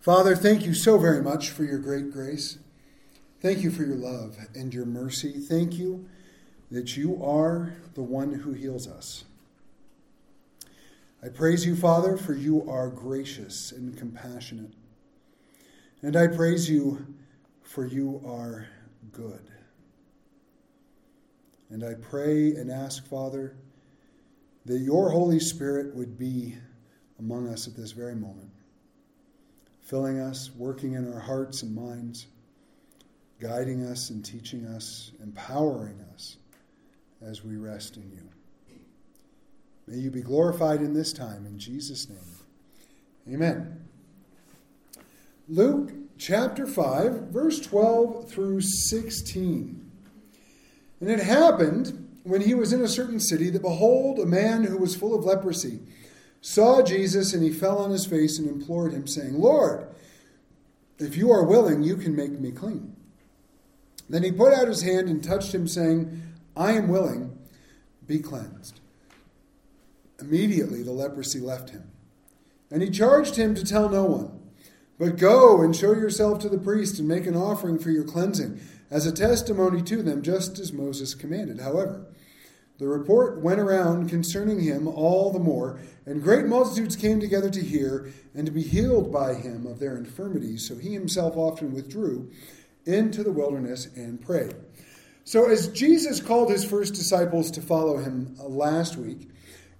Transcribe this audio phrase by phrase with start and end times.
[0.00, 2.58] Father, thank you so very much for your great grace.
[3.42, 5.32] Thank you for your love and your mercy.
[5.32, 6.08] Thank you
[6.70, 9.24] that you are the one who heals us.
[11.22, 14.72] I praise you, Father, for you are gracious and compassionate.
[16.00, 17.14] And I praise you
[17.62, 18.68] for you are
[19.12, 19.50] good.
[21.68, 23.54] And I pray and ask, Father,
[24.64, 26.56] that your Holy Spirit would be
[27.18, 28.50] among us at this very moment,
[29.90, 32.28] filling us, working in our hearts and minds,
[33.40, 36.36] guiding us and teaching us, empowering us
[37.20, 38.22] as we rest in you.
[39.88, 41.44] May you be glorified in this time.
[41.44, 43.34] In Jesus' name.
[43.34, 43.88] Amen.
[45.48, 49.90] Luke chapter 5, verse 12 through 16.
[51.00, 54.78] And it happened when he was in a certain city that behold, a man who
[54.78, 55.80] was full of leprosy
[56.40, 59.86] saw Jesus, and he fell on his face and implored him, saying, Lord,
[60.98, 62.94] if you are willing, you can make me clean.
[64.08, 66.22] Then he put out his hand and touched him, saying,
[66.56, 67.38] I am willing,
[68.06, 68.80] be cleansed.
[70.20, 71.90] Immediately the leprosy left him.
[72.70, 74.40] And he charged him to tell no one,
[74.98, 78.60] but go and show yourself to the priest and make an offering for your cleansing,
[78.90, 81.60] as a testimony to them, just as Moses commanded.
[81.60, 82.06] However,
[82.80, 87.60] the report went around concerning him all the more, and great multitudes came together to
[87.62, 90.66] hear and to be healed by him of their infirmities.
[90.66, 92.30] So he himself often withdrew
[92.86, 94.54] into the wilderness and prayed.
[95.24, 99.28] So, as Jesus called his first disciples to follow him uh, last week,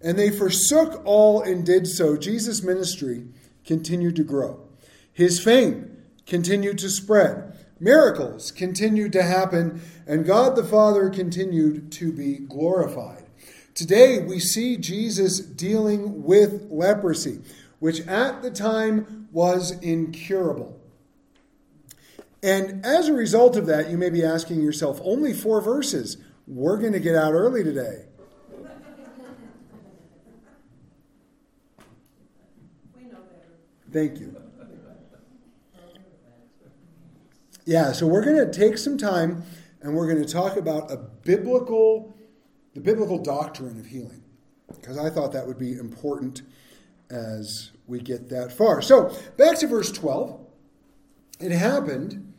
[0.03, 3.27] and they forsook all and did so, Jesus' ministry
[3.65, 4.69] continued to grow.
[5.15, 7.57] His fame continued to spread.
[7.81, 13.25] Miracles continued to happen, and God the Father continued to be glorified.
[13.75, 17.41] Today, we see Jesus dealing with leprosy,
[17.79, 20.79] which at the time was incurable.
[22.43, 26.19] And as a result of that, you may be asking yourself, only four verses.
[26.47, 28.05] We're going to get out early today.
[33.93, 34.40] Thank you.
[37.71, 39.45] Yeah, so we're going to take some time
[39.81, 42.17] and we're going to talk about a biblical,
[42.75, 44.25] the biblical doctrine of healing,
[44.75, 46.43] because I thought that would be important
[47.11, 48.83] as we get that far.
[48.83, 50.45] So back to verse 12.
[51.39, 52.35] It happened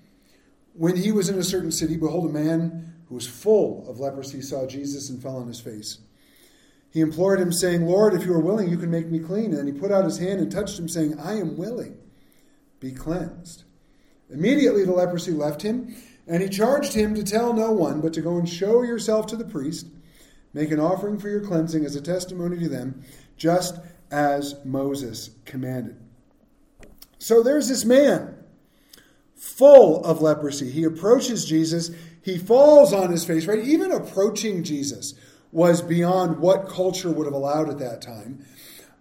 [0.73, 4.41] when he was in a certain city, behold, a man who was full of leprosy
[4.41, 5.99] saw Jesus and fell on his face.
[6.91, 9.53] He implored him, saying, Lord, if you are willing, you can make me clean.
[9.53, 11.97] And he put out his hand and touched him, saying, I am willing.
[12.81, 13.63] Be cleansed.
[14.31, 15.95] Immediately the leprosy left him,
[16.27, 19.35] and he charged him to tell no one, but to go and show yourself to
[19.35, 19.87] the priest,
[20.53, 23.03] make an offering for your cleansing as a testimony to them,
[23.37, 23.79] just
[24.11, 25.97] as Moses commanded.
[27.17, 28.35] So there's this man,
[29.35, 30.71] full of leprosy.
[30.71, 31.91] He approaches Jesus,
[32.23, 33.63] he falls on his face, right?
[33.63, 35.15] Even approaching Jesus
[35.51, 38.45] was beyond what culture would have allowed at that time.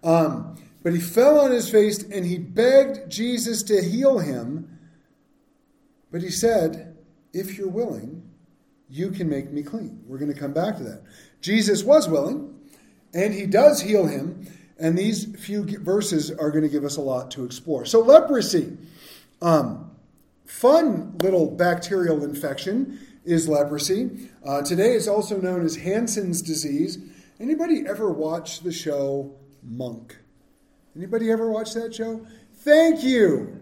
[0.03, 4.79] Um, but he fell on his face and he begged Jesus to heal him
[6.11, 6.97] but he said,
[7.33, 8.29] If you're willing,
[8.89, 10.03] you can make me clean.
[10.05, 11.03] We're going to come back to that.
[11.39, 12.59] Jesus was willing,
[13.13, 14.47] and he does heal him.
[14.77, 17.85] And these few verses are going to give us a lot to explore.
[17.85, 18.77] So, leprosy.
[19.41, 19.91] Um,
[20.45, 24.29] fun little bacterial infection is leprosy.
[24.45, 26.97] Uh, today it's also known as Hansen's disease.
[27.39, 30.17] Anybody ever watch the show Monk?
[30.95, 32.25] Anybody ever watch that show?
[32.55, 33.60] Thank you.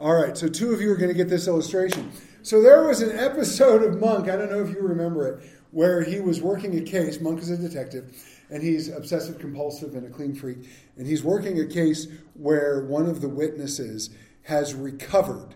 [0.00, 2.10] All right, so two of you are going to get this illustration.
[2.42, 6.02] So there was an episode of Monk, I don't know if you remember it, where
[6.02, 7.20] he was working a case.
[7.20, 8.16] Monk is a detective,
[8.48, 10.56] and he's obsessive compulsive and a clean freak.
[10.96, 14.08] And he's working a case where one of the witnesses
[14.44, 15.54] has recovered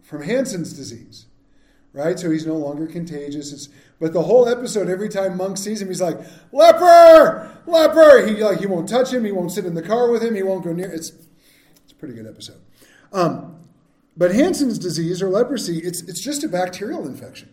[0.00, 1.26] from Hansen's disease.
[1.92, 2.18] Right?
[2.18, 3.52] So he's no longer contagious.
[3.52, 3.68] It's,
[4.00, 6.18] but the whole episode, every time Monk sees him, he's like,
[6.50, 7.58] leper!
[7.66, 8.26] Leper!
[8.26, 9.26] He, like, he won't touch him.
[9.26, 10.34] He won't sit in the car with him.
[10.34, 10.90] He won't go near.
[10.90, 11.12] It's,
[11.84, 12.56] it's a pretty good episode.
[13.12, 13.51] Um,
[14.16, 17.48] but Hansen's disease or leprosy, it's, it's just a bacterial infection.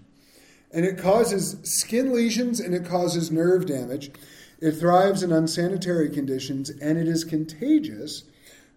[0.71, 4.11] And it causes skin lesions and it causes nerve damage.
[4.59, 8.23] It thrives in unsanitary conditions and it is contagious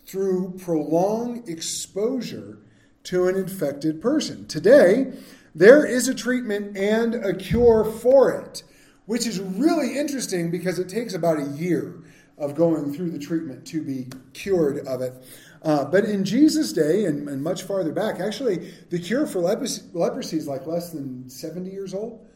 [0.06, 2.58] through prolonged exposure
[3.04, 4.46] to an infected person.
[4.46, 5.12] Today,
[5.54, 8.62] there is a treatment and a cure for it,
[9.06, 11.94] which is really interesting because it takes about a year
[12.38, 15.14] of going through the treatment to be cured of it.
[15.62, 19.82] Uh, but in Jesus' day and, and, much farther back, actually, the cure for leprosy,
[19.92, 22.26] leprosy is like less than 70 years old.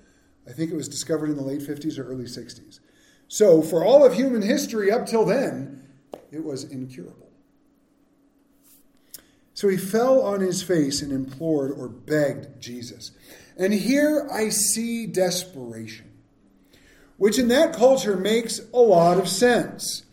[0.49, 2.79] I think it was discovered in the late 50s or early 60s.
[3.27, 5.83] So, for all of human history up till then,
[6.31, 7.27] it was incurable.
[9.57, 13.13] So he fell on his face and implored or begged Jesus.
[13.57, 16.13] And here I see desperation,
[17.17, 20.05] which in that culture makes a lot of sense.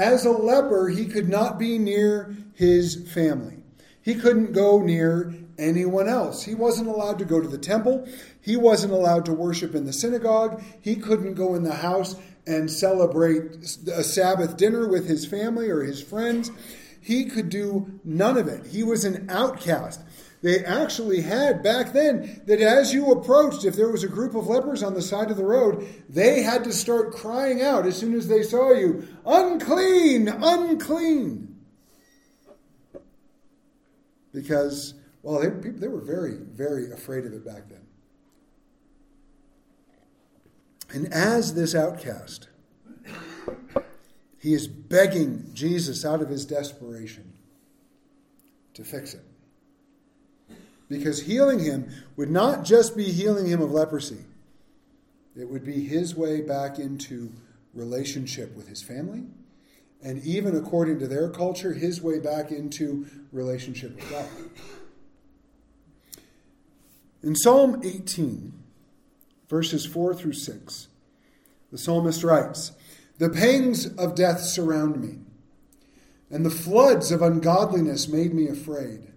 [0.00, 3.58] As a leper, he could not be near his family.
[4.00, 6.42] He couldn't go near anyone else.
[6.42, 8.08] He wasn't allowed to go to the temple.
[8.40, 10.62] He wasn't allowed to worship in the synagogue.
[10.80, 12.16] He couldn't go in the house
[12.46, 13.56] and celebrate
[13.92, 16.50] a Sabbath dinner with his family or his friends.
[16.98, 18.68] He could do none of it.
[18.68, 20.00] He was an outcast.
[20.42, 24.46] They actually had back then that as you approached, if there was a group of
[24.46, 28.14] lepers on the side of the road, they had to start crying out as soon
[28.14, 31.60] as they saw you, unclean, unclean.
[34.32, 37.86] Because, well, they, they were very, very afraid of it back then.
[40.92, 42.48] And as this outcast,
[44.38, 47.34] he is begging Jesus out of his desperation
[48.74, 49.24] to fix it.
[50.90, 54.24] Because healing him would not just be healing him of leprosy,
[55.36, 57.30] it would be his way back into
[57.72, 59.22] relationship with his family,
[60.02, 64.26] and even according to their culture, his way back into relationship with God.
[67.22, 68.52] In Psalm 18,
[69.48, 70.88] verses 4 through 6,
[71.70, 72.72] the psalmist writes,
[73.18, 75.20] the pangs of death surround me,
[76.30, 79.12] and the floods of ungodliness made me afraid.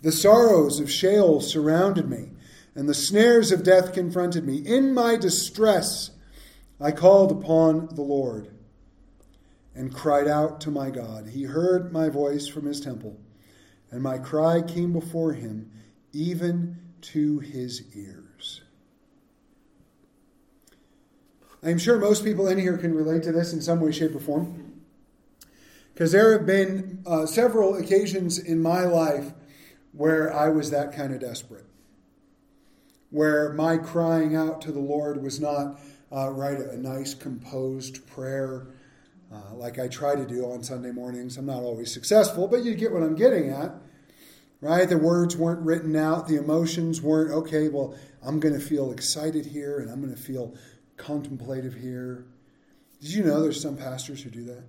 [0.00, 2.30] The sorrows of Sheol surrounded me,
[2.74, 4.58] and the snares of death confronted me.
[4.58, 6.10] In my distress,
[6.80, 8.50] I called upon the Lord
[9.74, 11.28] and cried out to my God.
[11.28, 13.18] He heard my voice from his temple,
[13.90, 15.70] and my cry came before him,
[16.12, 18.62] even to his ears.
[21.62, 24.20] I'm sure most people in here can relate to this in some way, shape, or
[24.20, 24.82] form.
[25.92, 29.32] Because there have been uh, several occasions in my life
[29.92, 31.66] where I was that kind of desperate.
[33.10, 35.80] Where my crying out to the Lord was not,
[36.12, 38.68] uh, write a nice, composed prayer
[39.32, 41.36] uh, like I try to do on Sunday mornings.
[41.36, 43.74] I'm not always successful, but you get what I'm getting at.
[44.60, 44.88] Right?
[44.88, 49.46] The words weren't written out, the emotions weren't, okay, well, I'm going to feel excited
[49.46, 50.56] here and I'm going to feel
[50.96, 52.26] contemplative here.
[53.00, 54.64] Did you know there's some pastors who do that?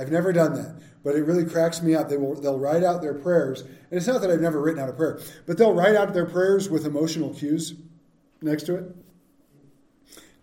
[0.00, 2.08] I've never done that, but it really cracks me up.
[2.08, 4.88] They will they'll write out their prayers, and it's not that I've never written out
[4.88, 7.74] a prayer, but they'll write out their prayers with emotional cues
[8.40, 8.84] next to it.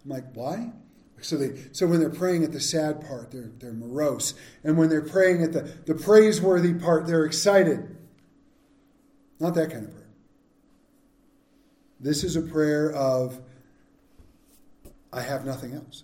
[0.04, 0.74] I'm like, why?
[1.22, 4.90] So they so when they're praying at the sad part, they're they're morose, and when
[4.90, 7.98] they're praying at the the praiseworthy part, they're excited.
[9.40, 10.10] Not that kind of prayer.
[12.00, 13.42] This is a prayer of
[15.12, 16.04] I have nothing else.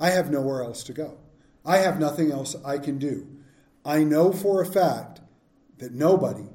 [0.00, 1.18] I have nowhere else to go.
[1.66, 3.26] I have nothing else I can do.
[3.84, 5.20] I know for a fact
[5.78, 6.46] that nobody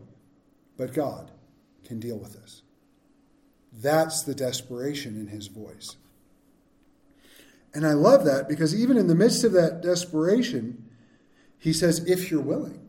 [0.78, 1.32] but God
[1.84, 2.62] can deal with this.
[3.74, 5.98] That's the desperation in his voice.
[7.74, 10.90] And I love that because even in the midst of that desperation,
[11.58, 12.80] he says, If you're willing.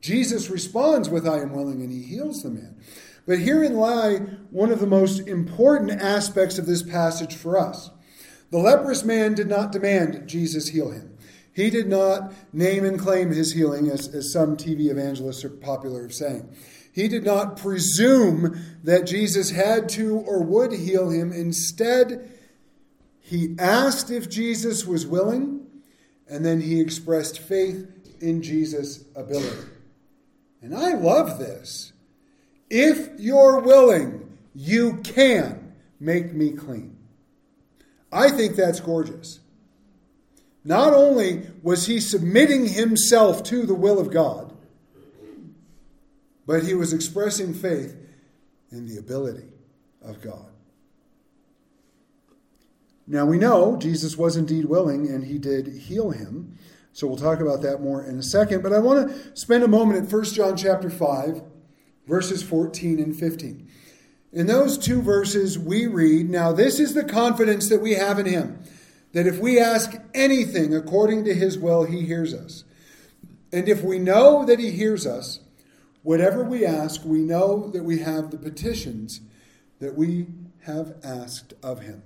[0.00, 2.80] Jesus responds with, I am willing, and he heals the man.
[3.26, 4.16] But herein lie
[4.50, 7.90] one of the most important aspects of this passage for us.
[8.50, 11.16] The leprous man did not demand Jesus heal him.
[11.52, 16.04] He did not name and claim his healing, as, as some TV evangelists are popular
[16.04, 16.48] of saying.
[16.92, 21.32] He did not presume that Jesus had to or would heal him.
[21.32, 22.30] Instead,
[23.20, 25.66] he asked if Jesus was willing,
[26.28, 27.86] and then he expressed faith
[28.20, 29.68] in Jesus' ability.
[30.62, 31.92] And I love this.
[32.68, 36.99] If you're willing, you can make me clean.
[38.12, 39.40] I think that's gorgeous.
[40.64, 44.52] Not only was he submitting himself to the will of God,
[46.46, 47.96] but he was expressing faith
[48.70, 49.52] in the ability
[50.02, 50.46] of God.
[53.06, 56.56] Now we know Jesus was indeed willing and he did heal him.
[56.92, 59.68] So we'll talk about that more in a second, but I want to spend a
[59.68, 61.42] moment at 1 John chapter 5
[62.06, 63.68] verses 14 and 15.
[64.32, 68.26] In those two verses, we read, Now this is the confidence that we have in
[68.26, 68.62] him,
[69.12, 72.64] that if we ask anything according to his will, he hears us.
[73.52, 75.40] And if we know that he hears us,
[76.02, 79.20] whatever we ask, we know that we have the petitions
[79.80, 80.26] that we
[80.62, 82.02] have asked of him.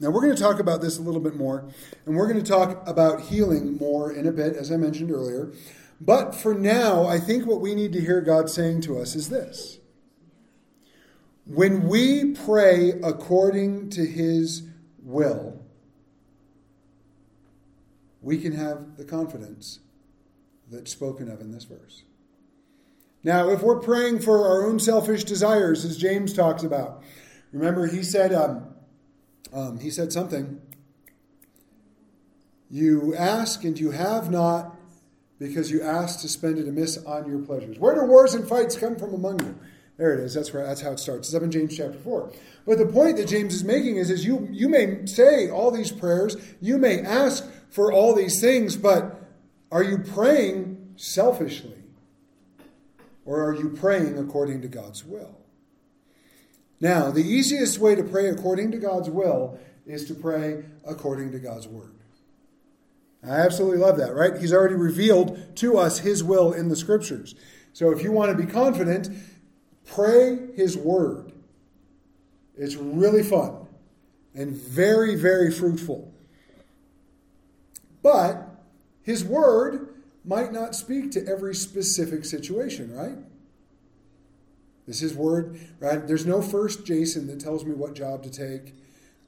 [0.00, 1.64] Now, we're going to talk about this a little bit more,
[2.06, 5.52] and we're going to talk about healing more in a bit, as I mentioned earlier.
[6.00, 9.28] But for now, I think what we need to hear God saying to us is
[9.28, 9.78] this
[11.44, 14.62] When we pray according to His
[15.02, 15.62] will,
[18.20, 19.80] we can have the confidence
[20.70, 22.04] that's spoken of in this verse.
[23.24, 27.02] Now, if we're praying for our own selfish desires, as James talks about,
[27.52, 28.72] remember he said um,
[29.52, 30.60] um, he said something.
[32.70, 34.76] You ask and you have not
[35.38, 37.78] because you ask to spend it amiss on your pleasures.
[37.78, 39.58] Where do wars and fights come from among you?
[40.02, 40.34] There it is.
[40.34, 41.28] That's where that's how it starts.
[41.28, 42.32] It's up in James chapter four.
[42.66, 45.92] But the point that James is making is, is you you may say all these
[45.92, 49.22] prayers, you may ask for all these things, but
[49.70, 51.84] are you praying selfishly?
[53.24, 55.38] Or are you praying according to God's will?
[56.80, 59.56] Now, the easiest way to pray according to God's will
[59.86, 61.94] is to pray according to God's word.
[63.22, 64.36] I absolutely love that, right?
[64.36, 67.36] He's already revealed to us his will in the scriptures.
[67.72, 69.08] So if you want to be confident,
[69.86, 71.32] pray his word.
[72.56, 73.66] It's really fun
[74.34, 76.12] and very, very fruitful.
[78.02, 78.48] But
[79.02, 83.18] his word might not speak to every specific situation, right?
[84.86, 86.06] This is word, right?
[86.06, 88.74] There's no first Jason that tells me what job to take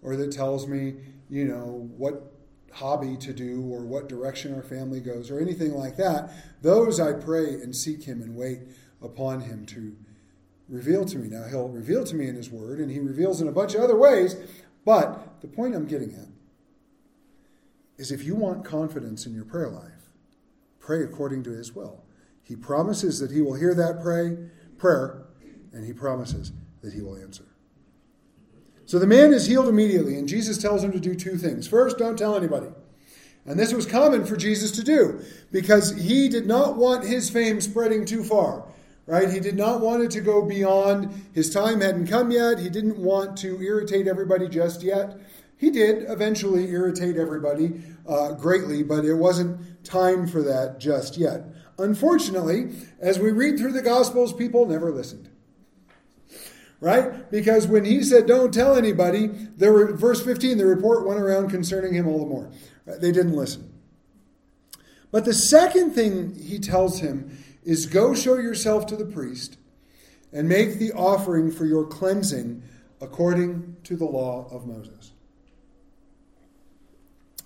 [0.02, 0.94] or that tells me,
[1.30, 2.32] you know, what
[2.72, 6.30] hobby to do or what direction our family goes or anything like that.
[6.60, 8.60] Those I pray and seek him and wait
[9.00, 9.96] upon him to
[10.68, 11.28] reveal to me.
[11.28, 13.82] Now, he'll reveal to me in his word and he reveals in a bunch of
[13.82, 14.36] other ways,
[14.84, 16.28] but the point I'm getting at
[17.96, 20.12] is if you want confidence in your prayer life,
[20.80, 22.04] pray according to his will.
[22.42, 24.36] He promises that he will hear that pray,
[24.76, 25.26] prayer,
[25.72, 26.52] and he promises
[26.82, 27.44] that he will answer.
[28.86, 31.66] So the man is healed immediately, and Jesus tells him to do two things.
[31.66, 32.68] First, don't tell anybody.
[33.46, 37.60] And this was common for Jesus to do because he did not want his fame
[37.60, 38.64] spreading too far.
[39.06, 39.30] Right?
[39.30, 42.58] He did not want it to go beyond his time hadn't come yet.
[42.58, 45.18] He didn't want to irritate everybody just yet.
[45.56, 51.44] He did eventually irritate everybody uh, greatly, but it wasn't time for that just yet.
[51.78, 52.70] Unfortunately,
[53.00, 55.28] as we read through the Gospels, people never listened.
[56.80, 57.30] Right?
[57.30, 61.50] Because when he said, Don't tell anybody, there were, verse 15, the report went around
[61.50, 62.50] concerning him all the more.
[62.86, 63.72] They didn't listen.
[65.10, 69.56] But the second thing he tells him is go show yourself to the priest
[70.32, 72.62] and make the offering for your cleansing
[73.00, 75.12] according to the law of Moses.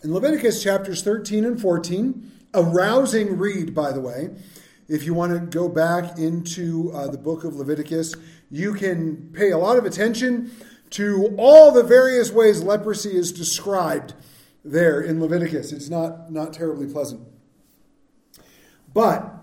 [0.03, 4.31] In Leviticus chapters 13 and 14, a rousing read, by the way.
[4.89, 8.15] If you want to go back into uh, the book of Leviticus,
[8.51, 10.51] you can pay a lot of attention
[10.91, 14.15] to all the various ways leprosy is described
[14.65, 15.73] there in Leviticus.
[15.73, 17.27] It's not, not terribly pleasant.
[18.95, 19.38] But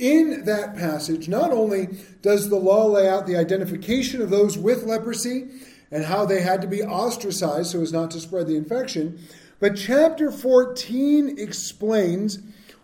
[0.00, 1.88] in that passage, not only
[2.22, 5.48] does the law lay out the identification of those with leprosy
[5.90, 9.20] and how they had to be ostracized so as not to spread the infection,
[9.60, 12.38] but chapter 14 explains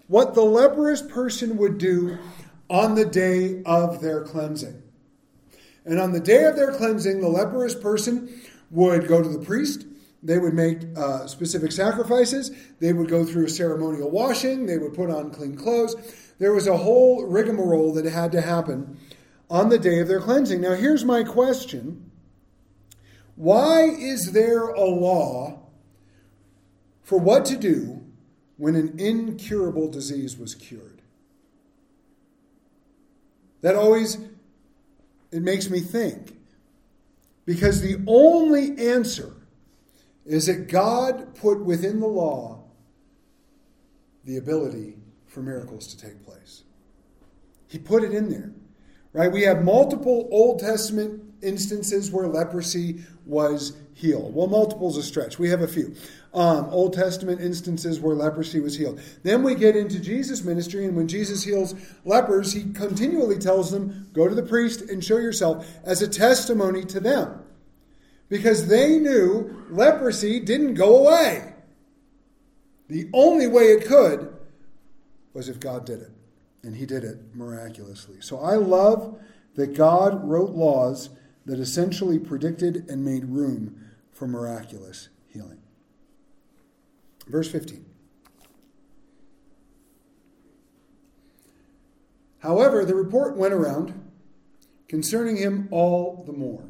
[0.08, 2.18] what the leprous person would do
[2.68, 4.82] on the day of their cleansing.
[5.86, 9.86] And on the day of their cleansing, the leprous person would go to the priest.
[10.22, 12.50] They would make uh, specific sacrifices.
[12.80, 14.66] They would go through a ceremonial washing.
[14.66, 15.94] They would put on clean clothes.
[16.38, 18.98] There was a whole rigmarole that had to happen
[19.48, 20.60] on the day of their cleansing.
[20.60, 22.10] Now, here's my question
[23.36, 25.66] Why is there a law
[27.06, 28.02] for what to do
[28.56, 31.02] when an incurable disease was cured.
[33.60, 34.18] That always
[35.30, 36.36] it makes me think
[37.44, 39.34] because the only answer
[40.24, 42.64] is that God put within the law
[44.24, 44.96] the ability
[45.36, 46.62] for miracles to take place.
[47.68, 48.52] He put it in there.
[49.12, 49.30] Right?
[49.30, 54.34] We have multiple Old Testament instances where leprosy was healed.
[54.34, 55.38] Well, multiples is a stretch.
[55.38, 55.94] We have a few
[56.32, 58.98] um, Old Testament instances where leprosy was healed.
[59.24, 61.74] Then we get into Jesus' ministry, and when Jesus heals
[62.06, 66.82] lepers, he continually tells them, Go to the priest and show yourself as a testimony
[66.86, 67.42] to them.
[68.30, 71.52] Because they knew leprosy didn't go away.
[72.88, 74.35] The only way it could
[75.36, 76.10] was if God did it.
[76.62, 78.16] And he did it miraculously.
[78.20, 79.20] So I love
[79.54, 81.10] that God wrote laws
[81.44, 85.60] that essentially predicted and made room for miraculous healing.
[87.28, 87.84] Verse 15.
[92.38, 94.08] However, the report went around
[94.88, 96.64] concerning him all the more.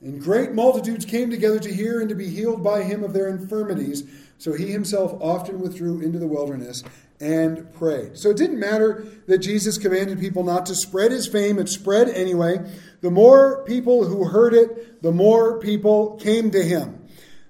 [0.00, 3.28] And great multitudes came together to hear and to be healed by him of their
[3.28, 4.04] infirmities.
[4.40, 6.82] So he himself often withdrew into the wilderness
[7.20, 8.16] and prayed.
[8.16, 12.08] So it didn't matter that Jesus commanded people not to spread his fame, it spread
[12.08, 12.58] anyway.
[13.02, 17.06] The more people who heard it, the more people came to him.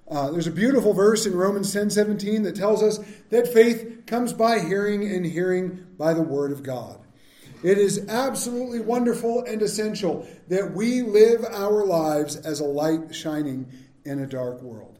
[0.09, 4.33] Uh, there's a beautiful verse in Romans 10 17 that tells us that faith comes
[4.33, 6.99] by hearing, and hearing by the word of God.
[7.63, 13.71] It is absolutely wonderful and essential that we live our lives as a light shining
[14.03, 14.90] in a dark world.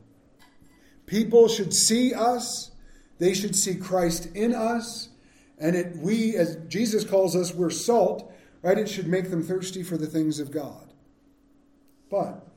[1.12, 2.72] People should see us,
[3.20, 5.10] they should see Christ in us,
[5.60, 8.78] and it, we, as Jesus calls us, we're salt, right?
[8.78, 10.94] It should make them thirsty for the things of God.
[12.10, 12.48] But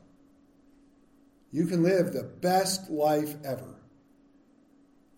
[1.51, 3.75] you can live the best life ever.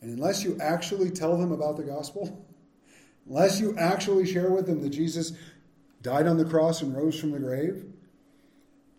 [0.00, 2.42] And unless you actually tell them about the gospel,
[3.28, 5.34] unless you actually share with them that Jesus
[6.00, 7.84] died on the cross and rose from the grave,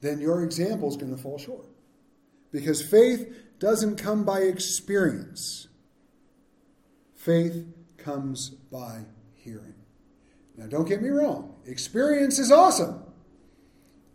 [0.02, 1.66] then your example is going to fall short.
[2.52, 5.68] Because faith doesn't come by experience,
[7.16, 7.66] faith
[7.98, 9.76] comes by hearing.
[10.56, 13.04] Now, don't get me wrong, experience is awesome.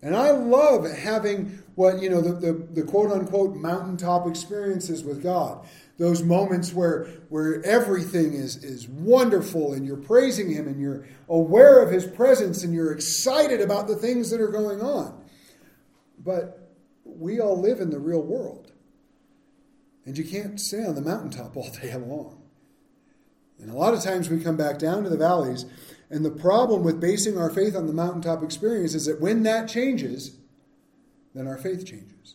[0.03, 5.23] And I love having what, you know, the, the, the quote unquote mountaintop experiences with
[5.23, 5.65] God.
[5.99, 11.81] Those moments where, where everything is, is wonderful and you're praising Him and you're aware
[11.81, 15.23] of His presence and you're excited about the things that are going on.
[16.19, 18.72] But we all live in the real world.
[20.05, 22.43] And you can't stay on the mountaintop all day long.
[23.59, 25.67] And a lot of times we come back down to the valleys
[26.13, 29.67] and the problem with basing our faith on the mountaintop experience is that when that
[29.67, 30.37] changes,
[31.35, 32.35] then our faith changes.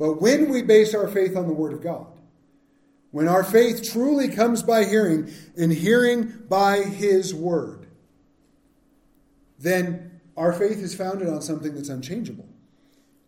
[0.00, 2.08] But when we base our faith on the Word of God,
[3.12, 7.86] when our faith truly comes by hearing and hearing by His Word,
[9.58, 12.48] then our faith is founded on something that's unchangeable.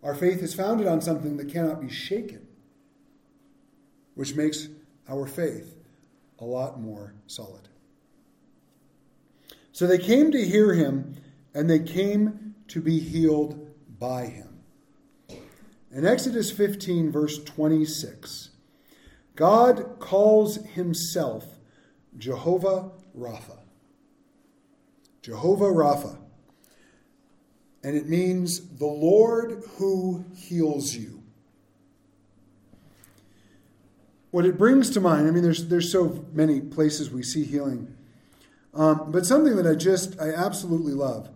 [0.02, 2.44] Our faith is founded on something that cannot be shaken,
[4.22, 4.68] which makes
[5.08, 5.74] our faith
[6.38, 7.68] a lot more solid.
[9.72, 11.16] So they came to hear him,
[11.52, 14.60] and they came to be healed by him.
[15.90, 18.50] In Exodus 15, verse 26,
[19.34, 21.44] God calls himself
[22.16, 23.58] Jehovah Rapha.
[25.20, 26.16] Jehovah Rapha.
[27.82, 31.21] And it means the Lord who heals you.
[34.32, 37.96] What it brings to mind, I mean, there's, there's so many places we see healing
[38.74, 41.28] um, but something that I just, I absolutely love,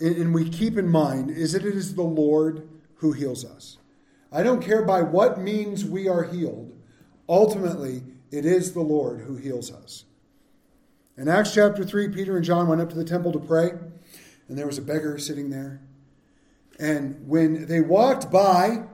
[0.00, 3.78] and, and we keep in mind, is that it is the Lord who heals us.
[4.32, 6.72] I don't care by what means we are healed.
[7.28, 10.04] Ultimately, it is the Lord who heals us.
[11.16, 13.72] In Acts chapter 3, Peter and John went up to the temple to pray,
[14.48, 15.80] and there was a beggar sitting there.
[16.78, 18.84] And when they walked by,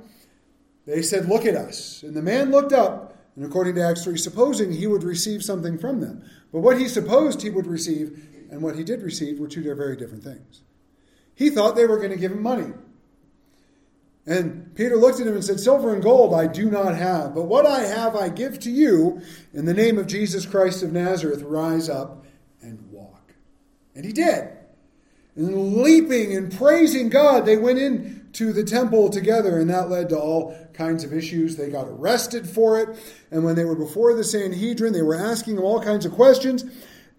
[0.86, 2.02] they said, Look at us.
[2.02, 3.03] And the man looked up,
[3.36, 6.24] and according to Acts 3, supposing he would receive something from them.
[6.52, 9.96] But what he supposed he would receive and what he did receive were two very
[9.96, 10.62] different things.
[11.34, 12.72] He thought they were going to give him money.
[14.26, 17.42] And Peter looked at him and said, Silver and gold I do not have, but
[17.42, 19.20] what I have I give to you.
[19.52, 22.24] In the name of Jesus Christ of Nazareth, rise up
[22.62, 23.34] and walk.
[23.94, 24.50] And he did.
[25.36, 27.80] And leaping and praising God, they went
[28.34, 31.56] into the temple together, and that led to all kinds of issues.
[31.56, 32.98] They got arrested for it.
[33.30, 36.64] And when they were before the Sanhedrin, they were asking them all kinds of questions.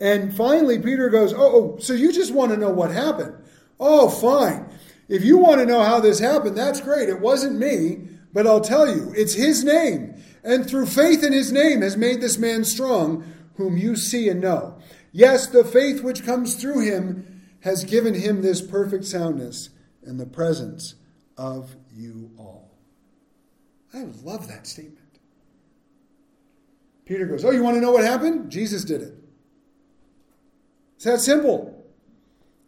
[0.02, 3.34] And finally, Peter goes, oh, oh, so you just want to know what happened?
[3.80, 4.70] Oh, fine.
[5.08, 7.08] If you want to know how this happened, that's great.
[7.08, 10.22] It wasn't me, but I'll tell you, it's his name.
[10.44, 13.24] And through faith in his name has made this man strong,
[13.56, 14.78] whom you see and know.
[15.14, 19.70] Yes, the faith which comes through him has given him this perfect soundness
[20.04, 20.96] and the presence
[21.38, 22.72] of you all.
[23.94, 25.00] I love that statement.
[27.06, 28.52] Peter goes, Oh, you want to know what happened?
[28.52, 29.14] Jesus did it.
[30.96, 31.86] It's that simple.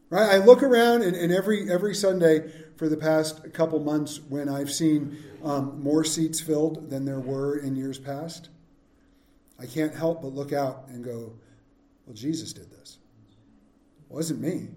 [0.10, 0.36] Right?
[0.36, 4.72] I look around and, and every every Sunday for the past couple months when I've
[4.72, 8.50] seen um, more seats filled than there were in years past,
[9.60, 11.34] I can't help but look out and go,
[12.06, 13.00] Well, Jesus did this.
[14.10, 14.70] It wasn't me.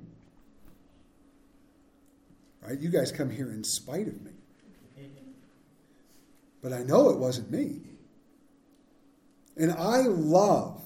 [2.63, 2.79] Right?
[2.79, 4.33] You guys come here in spite of me.
[6.63, 7.81] But I know it wasn't me.
[9.57, 10.83] And I love,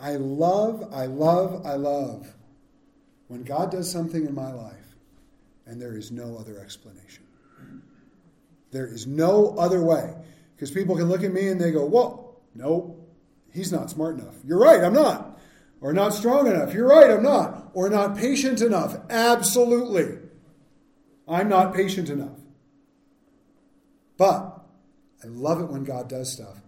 [0.00, 2.32] I love, I love, I love
[3.28, 4.96] when God does something in my life
[5.66, 7.24] and there is no other explanation.
[8.70, 10.14] There is no other way.
[10.54, 12.96] Because people can look at me and they go, well, no,
[13.52, 14.34] he's not smart enough.
[14.44, 15.38] You're right, I'm not.
[15.80, 16.72] Or not strong enough.
[16.72, 17.70] You're right, I'm not.
[17.74, 18.96] Or not patient enough.
[19.10, 20.18] Absolutely.
[21.28, 22.38] I'm not patient enough.
[24.16, 24.60] But
[25.22, 26.58] I love it when God does stuff,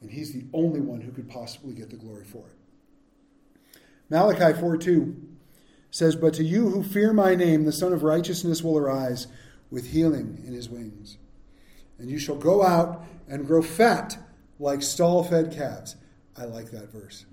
[0.00, 3.80] and He's the only one who could possibly get the glory for it.
[4.08, 5.16] Malachi 4 2
[5.90, 9.26] says, But to you who fear my name, the Son of Righteousness will arise
[9.70, 11.16] with healing in his wings.
[11.98, 14.18] and you shall go out and grow fat
[14.58, 15.96] like stall fed calves.
[16.36, 17.26] I like that verse.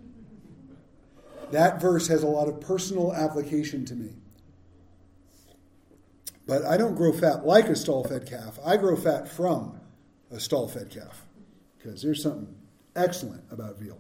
[1.52, 4.16] That verse has a lot of personal application to me.
[6.48, 8.58] But I don't grow fat like a stall fed calf.
[8.66, 9.80] I grow fat from
[10.32, 11.26] a stall fed calf
[11.78, 12.56] because there's something
[12.96, 14.00] excellent about veal.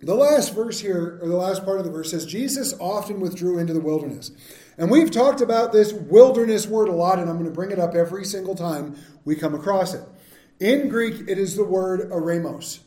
[0.00, 3.58] The last verse here, or the last part of the verse says, Jesus often withdrew
[3.58, 4.30] into the wilderness.
[4.76, 7.80] And we've talked about this wilderness word a lot, and I'm going to bring it
[7.80, 10.04] up every single time we come across it.
[10.60, 12.80] In Greek, it is the word eremos.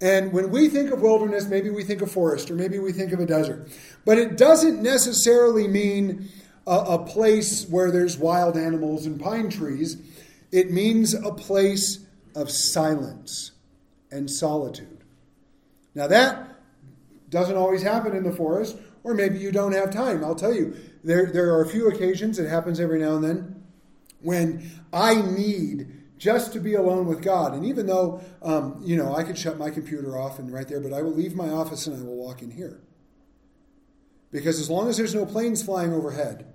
[0.00, 3.12] And when we think of wilderness, maybe we think of forest, or maybe we think
[3.12, 3.68] of a desert.
[4.06, 6.30] But it doesn't necessarily mean
[6.66, 9.96] a, a place where there's wild animals and pine trees.
[10.52, 12.00] It means a place
[12.34, 13.52] of silence
[14.10, 15.04] and solitude.
[15.94, 16.48] Now, that
[17.28, 20.24] doesn't always happen in the forest, or maybe you don't have time.
[20.24, 23.62] I'll tell you, there, there are a few occasions, it happens every now and then,
[24.20, 27.54] when I need just to be alone with God.
[27.54, 30.80] And even though, um, you know, I could shut my computer off and right there,
[30.80, 32.80] but I will leave my office and I will walk in here.
[34.32, 36.52] Because as long as there's no planes flying overhead,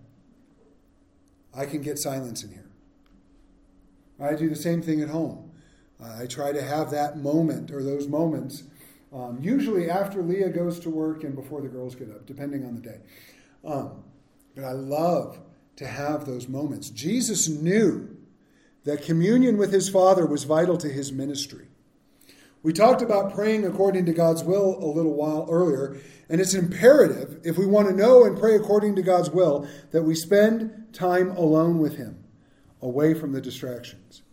[1.53, 2.69] I can get silence in here.
[4.19, 5.51] I do the same thing at home.
[6.01, 8.63] I try to have that moment or those moments
[9.15, 12.75] um, usually after Leah goes to work and before the girls get up, depending on
[12.75, 12.99] the day.
[13.63, 14.03] Um,
[14.55, 15.39] but I love
[15.77, 16.89] to have those moments.
[16.89, 18.17] Jesus knew
[18.83, 21.67] that communion with his Father was vital to his ministry.
[22.65, 25.97] We talked about praying according to God's will a little while earlier,
[26.27, 30.01] and it's imperative, if we want to know and pray according to God's will, that
[30.01, 32.23] we spend time alone with him,
[32.81, 34.23] away from the distractions.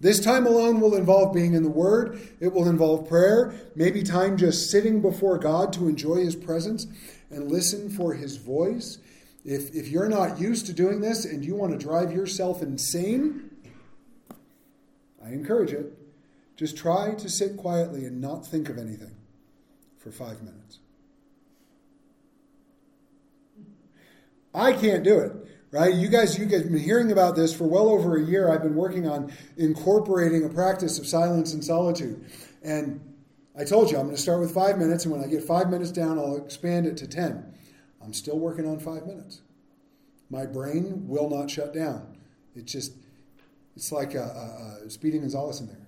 [0.00, 2.20] This time alone will involve being in the Word.
[2.40, 6.88] It will involve prayer, maybe time just sitting before God to enjoy His presence
[7.30, 8.98] and listen for His voice.
[9.44, 13.48] If, if you're not used to doing this and you want to drive yourself insane,
[15.24, 15.99] I encourage it.
[16.60, 19.16] Just try to sit quietly and not think of anything
[19.96, 20.80] for five minutes.
[24.54, 25.32] I can't do it
[25.72, 25.94] right?
[25.94, 28.52] You guys, you guys have been hearing about this for well over a year.
[28.52, 32.28] I've been working on incorporating a practice of silence and solitude.
[32.62, 33.00] And
[33.56, 35.70] I told you I'm going to start with five minutes, and when I get five
[35.70, 37.54] minutes down, I'll expand it to 10.
[38.02, 39.42] I'm still working on five minutes.
[40.28, 42.16] My brain will not shut down.
[42.56, 42.94] It's just,
[43.76, 45.86] it's like uh, uh, uh, a, a, a Speedy Gonzales in there.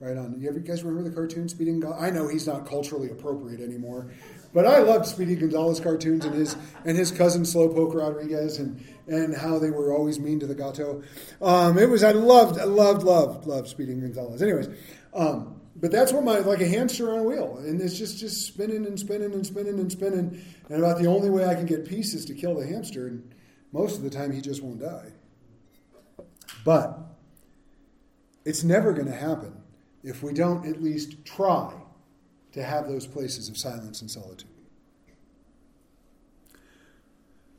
[0.00, 0.40] Right on.
[0.40, 1.96] You ever guys remember the cartoon Speedy Gonzales?
[2.00, 4.12] I know he's not culturally appropriate anymore,
[4.54, 9.36] but I loved Speedy Gonzales cartoons and his and his cousin Slowpoke Rodriguez and and
[9.36, 11.02] how they were always mean to the gato.
[11.42, 14.40] Um, it was I loved loved loved loved Speedy Gonzales.
[14.40, 14.68] Anyways,
[15.14, 18.46] um, but that's what my like a hamster on a wheel, and it's just just
[18.46, 20.40] spinning and spinning and spinning and spinning.
[20.68, 23.34] And about the only way I can get peace is to kill the hamster, and
[23.72, 25.10] most of the time he just won't die.
[26.64, 27.00] But
[28.44, 29.57] it's never going to happen
[30.02, 31.72] if we don't at least try
[32.52, 34.48] to have those places of silence and solitude.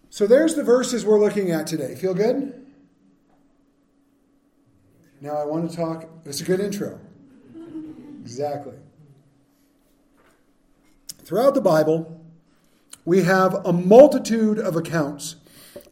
[0.09, 1.95] So there's the verses we're looking at today.
[1.95, 2.65] Feel good?
[5.21, 6.09] Now I want to talk.
[6.25, 6.99] It's a good intro.
[8.21, 8.75] Exactly.
[11.23, 12.19] Throughout the Bible,
[13.05, 15.35] we have a multitude of accounts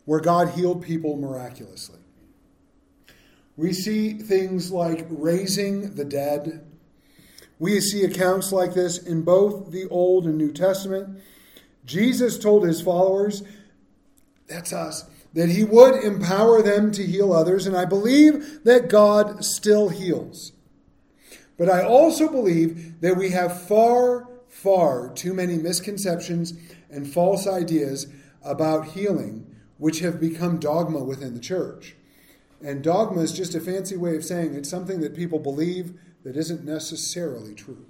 [0.06, 1.97] where God healed people miraculously.
[3.58, 6.63] We see things like raising the dead,
[7.60, 11.20] we see accounts like this in both the Old and New Testament.
[11.86, 13.41] Jesus told his followers,
[14.48, 19.43] that's us, that he would empower them to heal others, and I believe that God
[19.43, 20.52] still heals.
[21.58, 26.54] But I also believe that we have far, far too many misconceptions
[26.91, 28.06] and false ideas
[28.43, 31.96] about healing, which have become dogma within the church.
[32.63, 35.93] And dogma is just a fancy way of saying it's something that people believe
[36.24, 37.86] that isn't necessarily true.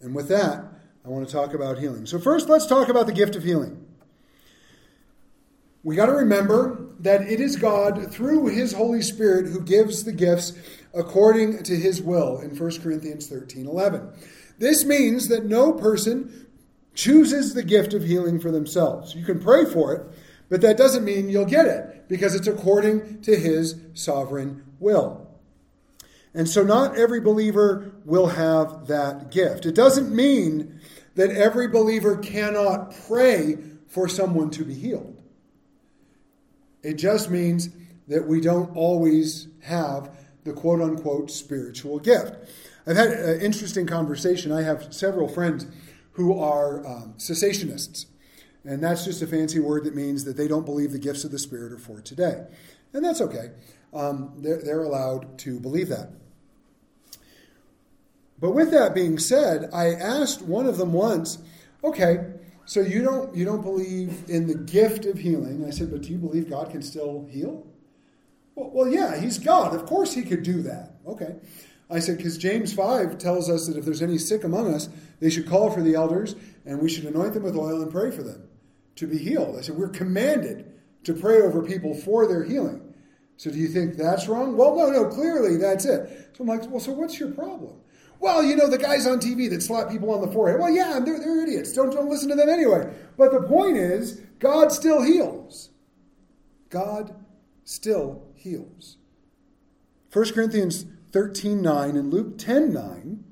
[0.00, 0.64] And with that,
[1.04, 2.06] I want to talk about healing.
[2.06, 3.84] So, first, let's talk about the gift of healing.
[5.82, 10.12] We got to remember that it is God, through His Holy Spirit, who gives the
[10.12, 10.54] gifts
[10.94, 14.10] according to His will in 1 Corinthians 13 11.
[14.58, 16.46] This means that no person
[16.94, 19.14] chooses the gift of healing for themselves.
[19.14, 20.06] You can pray for it,
[20.48, 25.26] but that doesn't mean you'll get it because it's according to His sovereign will.
[26.34, 29.66] And so not every believer will have that gift.
[29.66, 30.80] It doesn't mean
[31.14, 35.22] that every believer cannot pray for someone to be healed.
[36.82, 37.70] It just means
[38.08, 40.10] that we don't always have
[40.42, 42.34] the quote unquote spiritual gift.
[42.86, 44.52] I've had an interesting conversation.
[44.52, 45.66] I have several friends
[46.12, 48.06] who are um, cessationists,
[48.64, 51.30] and that's just a fancy word that means that they don't believe the gifts of
[51.30, 52.44] the Spirit are for today.
[52.92, 53.50] And that's okay.
[53.92, 56.10] um, they're, they're allowed to believe that.
[58.40, 61.38] But with that being said, I asked one of them once,
[61.82, 62.32] okay,
[62.66, 65.64] so you don't you don't believe in the gift of healing.
[65.66, 67.66] I said, but do you believe God can still heal?
[68.54, 69.74] Well, well yeah, he's God.
[69.74, 70.94] Of course he could do that.
[71.06, 71.36] Okay.
[71.90, 74.88] I said, because James 5 tells us that if there's any sick among us,
[75.20, 78.10] they should call for the elders and we should anoint them with oil and pray
[78.10, 78.48] for them
[78.96, 79.56] to be healed.
[79.58, 80.72] I said, we're commanded
[81.04, 82.94] to pray over people for their healing.
[83.36, 84.56] So do you think that's wrong?
[84.56, 86.30] Well, no, no, clearly that's it.
[86.36, 87.80] So I'm like, well, so what's your problem?
[88.20, 90.60] Well, you know, the guys on TV that slap people on the forehead.
[90.60, 91.72] Well, yeah, they're, they're idiots.
[91.72, 92.94] Don't, don't listen to them anyway.
[93.18, 95.70] But the point is, God still heals.
[96.70, 97.14] God
[97.64, 98.98] still heals.
[100.12, 103.24] 1 Corinthians 13 9 and Luke 10 9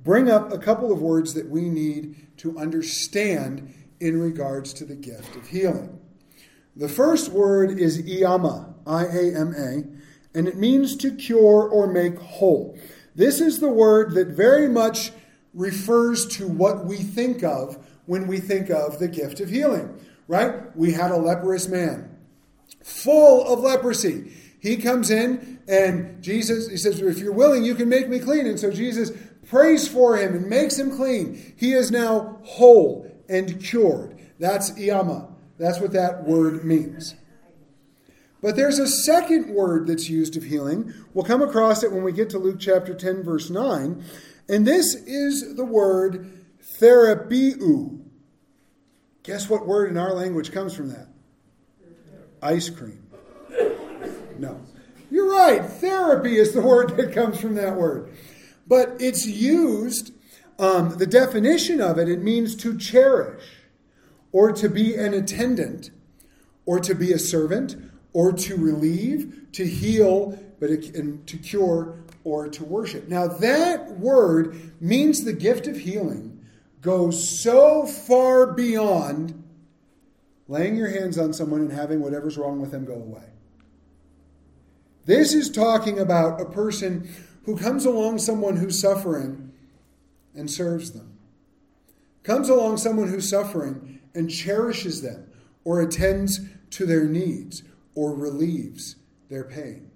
[0.00, 4.96] bring up a couple of words that we need to understand in regards to the
[4.96, 5.98] gift of healing.
[6.76, 11.86] The first word is iama, I A M A, and it means to cure or
[11.86, 12.78] make whole.
[13.14, 15.12] This is the word that very much
[15.52, 20.74] refers to what we think of when we think of the gift of healing, right?
[20.76, 22.16] We had a leprous man,
[22.82, 24.32] full of leprosy.
[24.60, 28.46] He comes in and Jesus, he says, If you're willing, you can make me clean.
[28.46, 29.10] And so Jesus
[29.48, 31.54] prays for him and makes him clean.
[31.56, 34.18] He is now whole and cured.
[34.38, 35.28] That's iama.
[35.58, 37.14] That's what that word means.
[38.42, 40.92] But there's a second word that's used of healing.
[41.12, 44.02] We'll come across it when we get to Luke chapter 10, verse 9.
[44.48, 46.44] And this is the word
[46.80, 48.00] therapeuo.
[49.22, 51.08] Guess what word in our language comes from that?
[52.42, 53.06] Ice cream.
[54.38, 54.58] No.
[55.10, 55.62] You're right.
[55.64, 58.10] Therapy is the word that comes from that word.
[58.66, 60.12] But it's used,
[60.60, 63.42] um, the definition of it, it means to cherish,
[64.30, 65.90] or to be an attendant,
[66.66, 67.76] or to be a servant,
[68.12, 73.08] or to relieve, to heal, but it, and to cure or to worship.
[73.08, 76.44] Now, that word means the gift of healing
[76.82, 79.42] goes so far beyond
[80.48, 83.24] laying your hands on someone and having whatever's wrong with them go away.
[85.06, 87.08] This is talking about a person
[87.44, 89.39] who comes along someone who's suffering
[90.34, 91.18] and serves them.
[92.22, 95.30] Comes along someone who's suffering and cherishes them
[95.64, 96.40] or attends
[96.70, 97.62] to their needs
[97.94, 98.96] or relieves
[99.28, 99.90] their pain.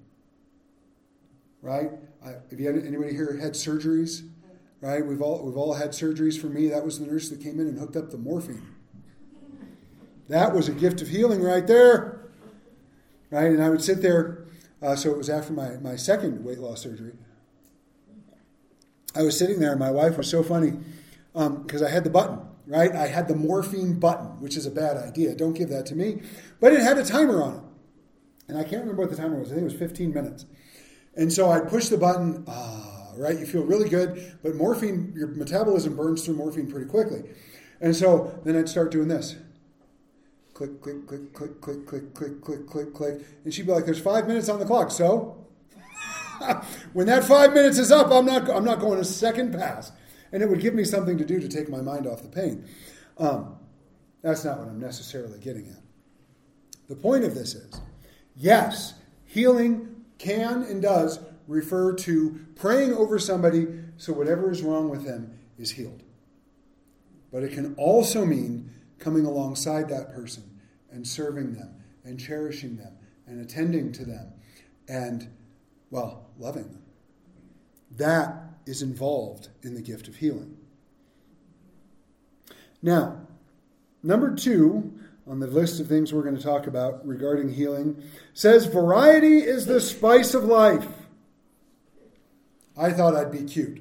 [1.62, 1.90] Right?
[2.24, 4.28] I, have you had, anybody here had surgeries?
[4.80, 5.04] Right?
[5.04, 6.38] We've all we've all had surgeries.
[6.38, 8.66] For me, that was the nurse that came in and hooked up the morphine.
[10.28, 12.20] That was a gift of healing right there.
[13.30, 13.46] Right?
[13.46, 14.44] And I would sit there.
[14.82, 17.14] Uh, so it was after my, my second weight loss surgery.
[19.14, 20.72] I was sitting there, and my wife was so funny
[21.33, 22.92] because um, I had the button, right?
[22.92, 25.35] I had the morphine button, which is a bad idea.
[25.35, 26.22] Don't give that to me.
[26.61, 27.61] But it had a timer on it.
[28.48, 29.48] And I can't remember what the timer was.
[29.48, 30.46] I think it was 15 minutes.
[31.16, 33.38] And so I'd push the button, ah, right?
[33.38, 37.22] You feel really good, but morphine, your metabolism burns through morphine pretty quickly.
[37.81, 39.37] And so then I'd start doing this.
[40.53, 43.27] Click, click, click, click, click, click, click, click, click, click.
[43.44, 44.90] And she'd be like, there's five minutes on the clock.
[44.90, 45.43] So
[46.92, 49.92] when that five minutes is up, I'm not, I'm not going a second pass.
[50.32, 52.66] And it would give me something to do to take my mind off the pain.
[53.18, 53.56] Um,
[54.22, 55.82] that's not what I'm necessarily getting at.
[56.88, 57.80] The point of this is
[58.36, 58.94] Yes,
[59.24, 63.66] healing can and does refer to praying over somebody
[63.96, 66.02] so whatever is wrong with them is healed.
[67.32, 72.96] But it can also mean coming alongside that person and serving them and cherishing them
[73.26, 74.32] and attending to them
[74.88, 75.28] and,
[75.90, 76.82] well, loving them.
[77.96, 78.34] That
[78.66, 80.56] is involved in the gift of healing.
[82.82, 83.26] Now,
[84.02, 88.02] number two, on the list of things we're going to talk about regarding healing
[88.34, 90.86] says variety is the spice of life.
[92.76, 93.80] I thought I'd be cute.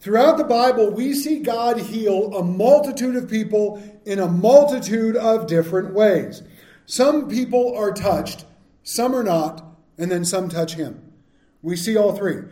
[0.00, 5.46] Throughout the Bible, we see God heal a multitude of people in a multitude of
[5.46, 6.42] different ways.
[6.86, 8.44] Some people are touched,
[8.82, 9.64] some are not,
[9.96, 11.11] and then some touch him.
[11.62, 12.42] We see all three.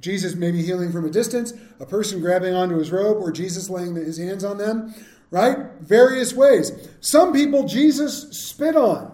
[0.00, 3.70] Jesus may be healing from a distance, a person grabbing onto his robe, or Jesus
[3.70, 4.94] laying his hands on them
[5.30, 5.58] right?
[5.80, 6.72] Various ways.
[7.00, 9.12] Some people Jesus spit on.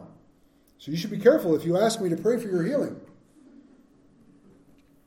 [0.79, 3.01] So you should be careful if you ask me to pray for your healing.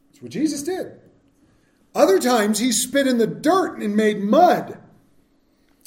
[0.07, 0.99] That's what Jesus did.
[1.93, 4.79] Other times he spit in the dirt and made mud.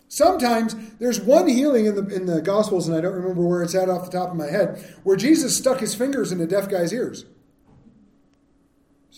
[0.08, 3.74] Sometimes there's one healing in the in the Gospels, and I don't remember where it's
[3.74, 6.68] at off the top of my head, where Jesus stuck his fingers in a deaf
[6.68, 7.26] guy's ears.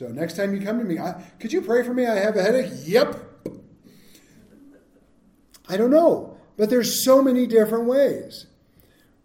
[0.01, 2.07] So next time you come to me, I, could you pray for me?
[2.07, 2.73] I have a headache.
[2.87, 3.23] Yep.
[5.69, 6.39] I don't know.
[6.57, 8.47] But there's so many different ways.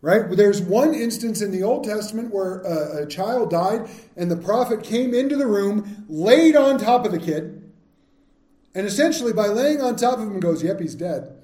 [0.02, 0.30] Right?
[0.30, 4.84] There's one instance in the Old Testament where a, a child died and the prophet
[4.84, 7.72] came into the room, laid on top of the kid,
[8.74, 11.42] and essentially by laying on top of him goes, Yep, he's dead.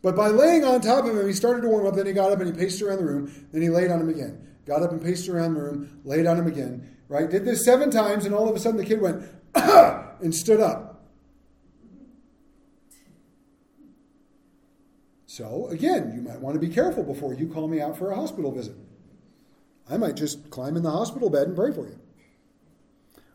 [0.00, 2.32] But by laying on top of him, he started to warm up, then he got
[2.32, 4.48] up and he paced around the room, then he laid on him again.
[4.64, 7.28] Got up and paced around the room, laid on him again, right?
[7.28, 9.22] Did this seven times, and all of a sudden the kid went,
[9.54, 11.04] and stood up.
[15.26, 18.16] So, again, you might want to be careful before you call me out for a
[18.16, 18.76] hospital visit.
[19.90, 21.98] I might just climb in the hospital bed and pray for you.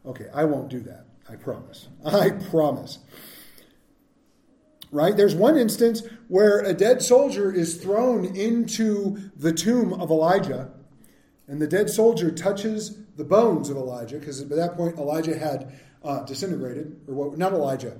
[0.06, 1.06] Okay, I won't do that.
[1.30, 1.88] I promise.
[2.06, 2.98] I promise.
[4.92, 5.16] Right?
[5.16, 10.72] There's one instance where a dead soldier is thrown into the tomb of Elijah,
[11.48, 15.74] and the dead soldier touches the bones of Elijah, because at that point Elijah had
[16.04, 17.98] uh, disintegrated, or what, not Elijah,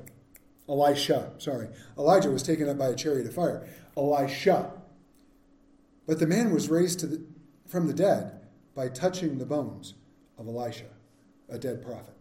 [0.70, 1.68] Elisha, sorry.
[1.98, 3.68] Elijah was taken up by a chariot of fire.
[3.96, 4.72] Elisha.
[6.06, 7.22] But the man was raised the,
[7.66, 8.42] from the dead
[8.76, 9.96] by touching the bones
[10.38, 10.86] of Elisha,
[11.50, 12.14] a dead prophet.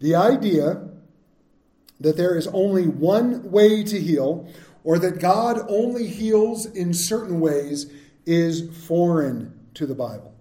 [0.00, 0.88] The idea
[2.00, 4.48] that there is only one way to heal,
[4.84, 7.92] or that God only heals in certain ways,
[8.26, 10.34] is foreign to the Bible.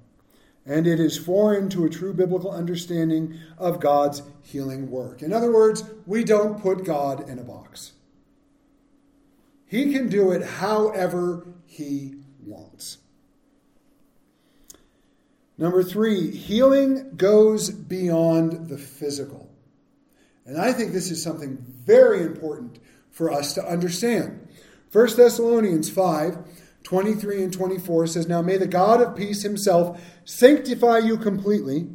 [0.66, 5.22] And it is foreign to a true biblical understanding of God's healing work.
[5.22, 7.94] In other words, we don't put God in a box.
[9.66, 12.98] He can do it however he wants.
[15.58, 19.50] Number three, healing goes beyond the physical.
[20.46, 22.80] And I think this is something very important
[23.12, 24.48] for us to understand.
[24.92, 26.38] 1 Thessalonians 5
[26.84, 31.88] 23 and 24 says, Now may the God of peace himself sanctify you completely,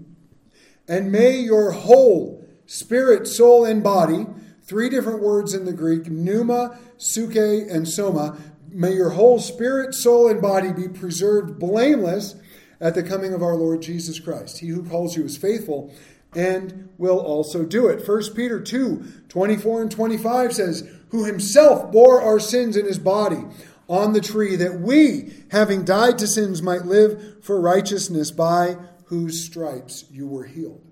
[0.87, 4.27] and may your whole spirit, soul, and body,
[4.63, 10.29] three different words in the Greek, pneuma, psuche, and soma, may your whole spirit, soul,
[10.29, 12.37] and body be preserved blameless
[12.81, 14.59] at the coming of our Lord Jesus Christ.
[14.59, 15.93] He who calls you is faithful
[16.35, 18.07] and will also do it.
[18.07, 23.45] 1 Peter 2 24 and 25 says, Who himself bore our sins in his body
[23.89, 29.45] on the tree, that we, having died to sins, might live for righteousness, by whose
[29.45, 30.85] stripes you were healed.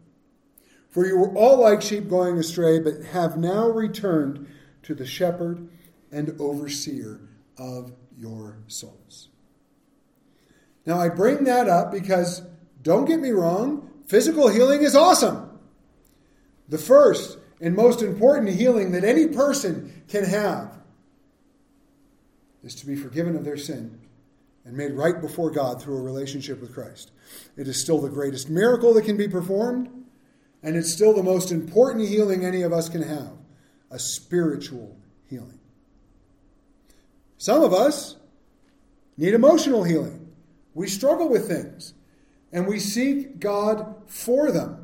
[0.91, 4.47] For you were all like sheep going astray, but have now returned
[4.85, 5.69] to the shepherd
[6.13, 7.19] and overseer
[7.59, 9.29] of your souls.
[10.87, 12.43] Now, I bring that up because,
[12.81, 15.59] don't get me wrong, physical healing is awesome.
[16.69, 20.75] The first and most important healing that any person can have
[22.63, 23.99] is to be forgiven of their sin
[24.65, 27.13] and made right before God through a relationship with Christ.
[27.57, 29.89] It is still the greatest miracle that can be performed
[30.63, 33.33] and it's still the most important healing any of us can have
[33.91, 34.97] a spiritual
[35.29, 35.59] healing.
[37.37, 38.17] Some of us
[39.17, 40.33] need emotional healing.
[40.75, 41.93] We struggle with things,
[42.53, 44.82] and we seek God for them.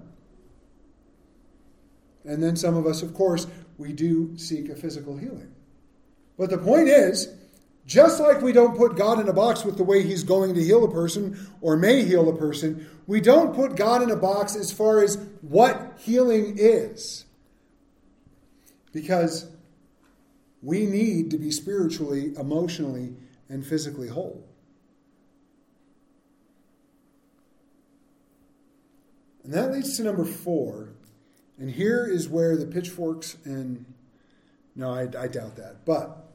[2.28, 3.46] And then some of us, of course,
[3.78, 5.50] we do seek a physical healing.
[6.36, 7.34] But the point is,
[7.86, 10.62] just like we don't put God in a box with the way He's going to
[10.62, 14.54] heal a person or may heal a person, we don't put God in a box
[14.54, 17.24] as far as what healing is.
[18.92, 19.50] Because
[20.62, 23.14] we need to be spiritually, emotionally,
[23.48, 24.46] and physically whole.
[29.44, 30.90] And that leads to number four.
[31.58, 33.84] And here is where the pitchforks and.
[34.76, 35.84] No, I, I doubt that.
[35.84, 36.28] But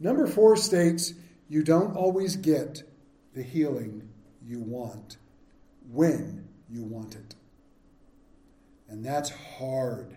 [0.00, 1.12] Number four states
[1.48, 2.82] you don't always get
[3.34, 4.08] the healing
[4.42, 5.18] you want
[5.90, 7.34] when you want it.
[8.88, 10.16] And that's hard.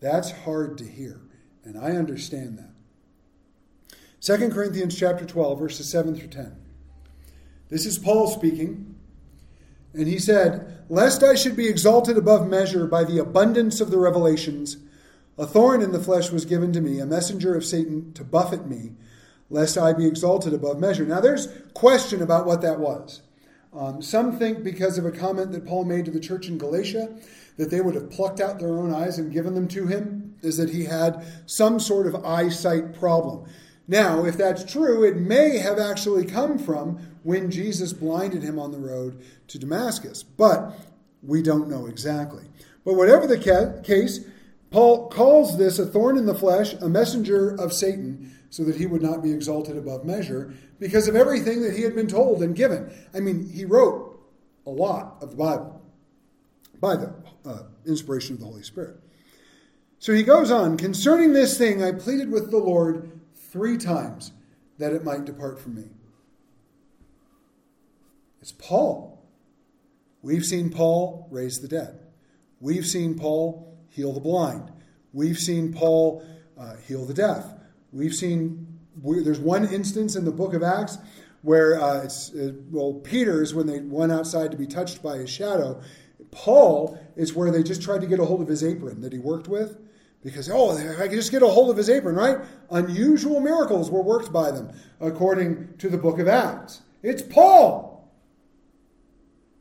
[0.00, 1.22] That's hard to hear.
[1.64, 2.70] And I understand that.
[4.20, 6.56] 2 Corinthians chapter 12, verses 7 through 10.
[7.68, 8.95] This is Paul speaking.
[9.96, 13.98] And he said, Lest I should be exalted above measure by the abundance of the
[13.98, 14.76] revelations,
[15.38, 18.66] a thorn in the flesh was given to me, a messenger of Satan to buffet
[18.66, 18.92] me,
[19.50, 21.04] lest I be exalted above measure.
[21.04, 23.22] Now, there's question about what that was.
[23.74, 27.14] Um, some think because of a comment that Paul made to the church in Galatia
[27.56, 30.58] that they would have plucked out their own eyes and given them to him, is
[30.58, 33.48] that he had some sort of eyesight problem.
[33.88, 38.72] Now, if that's true, it may have actually come from when Jesus blinded him on
[38.72, 40.72] the road to Damascus, but
[41.22, 42.44] we don't know exactly.
[42.84, 44.20] But whatever the ca- case,
[44.70, 48.86] Paul calls this a thorn in the flesh, a messenger of Satan, so that he
[48.86, 52.54] would not be exalted above measure because of everything that he had been told and
[52.54, 52.90] given.
[53.14, 54.20] I mean, he wrote
[54.66, 55.80] a lot of the Bible
[56.80, 57.14] by the
[57.44, 58.96] uh, inspiration of the Holy Spirit.
[59.98, 63.15] So he goes on, concerning this thing, I pleaded with the Lord
[63.56, 64.32] three times
[64.78, 65.84] that it might depart from me.
[68.42, 69.24] It's Paul.
[70.20, 71.98] We've seen Paul raise the dead.
[72.60, 74.70] We've seen Paul heal the blind.
[75.14, 76.22] We've seen Paul
[76.58, 77.46] uh, heal the deaf.
[77.92, 80.98] We've seen, we, there's one instance in the book of Acts
[81.40, 85.30] where uh, it's, uh, well, Peter's when they went outside to be touched by his
[85.30, 85.80] shadow.
[86.30, 89.18] Paul is where they just tried to get a hold of his apron that he
[89.18, 89.78] worked with
[90.26, 92.38] because, oh, if I could just get a hold of his apron, right?
[92.72, 96.82] Unusual miracles were worked by them, according to the book of Acts.
[97.00, 98.10] It's Paul.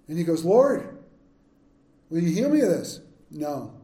[0.07, 0.97] And he goes, Lord,
[2.09, 2.99] will you heal me of this?
[3.30, 3.76] No.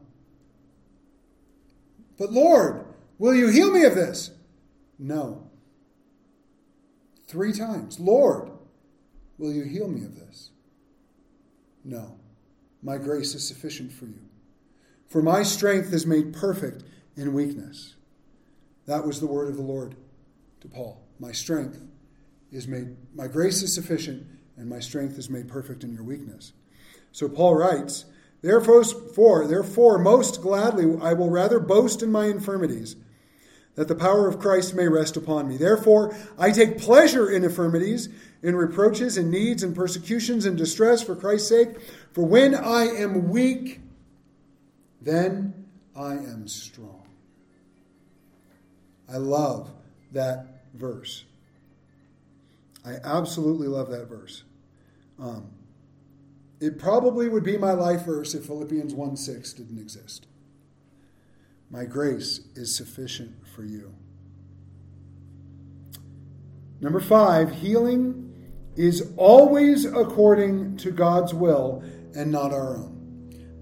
[2.17, 2.84] But Lord,
[3.19, 4.32] will you heal me of this?
[4.97, 5.51] No.
[7.27, 7.99] Three times.
[7.99, 8.49] Lord,
[9.38, 10.49] will you heal me of this?
[11.84, 12.17] No.
[12.82, 14.30] My grace is sufficient for you.
[15.12, 16.86] For my strength is made perfect
[17.18, 17.95] in weakness.
[18.86, 19.97] That was the word of the Lord
[20.62, 21.05] to Paul.
[21.20, 21.82] My strength
[22.49, 26.53] is made, my grace is sufficient, and my strength is made perfect in your weakness.
[27.12, 28.05] So Paul writes,
[28.41, 32.95] Therefore, therefore, most gladly I will rather boast in my infirmities,
[33.76, 35.57] that the power of Christ may rest upon me.
[35.57, 38.07] Therefore, I take pleasure in infirmities,
[38.41, 41.82] in reproaches, in needs, and persecutions, and distress for Christ's sake.
[42.14, 43.82] For when I am weak,
[45.01, 47.07] then I am strong.
[49.11, 49.71] I love
[50.11, 51.25] that verse.
[52.85, 54.43] I absolutely love that verse.
[55.19, 55.51] Um,
[56.59, 60.27] it probably would be my life verse if Philippians 1 6 didn't exist.
[61.69, 63.93] My grace is sufficient for you.
[66.79, 71.83] Number five, healing is always according to God's will
[72.15, 73.00] and not our own.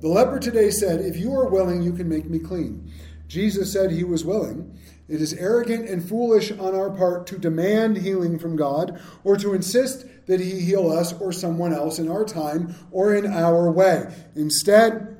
[0.02, 2.92] The leper today said, If you are willing, you can make me clean.
[3.28, 4.78] Jesus said he was willing.
[5.10, 9.54] It is arrogant and foolish on our part to demand healing from God or to
[9.54, 14.06] insist that he heal us or someone else in our time or in our way.
[14.36, 15.18] Instead,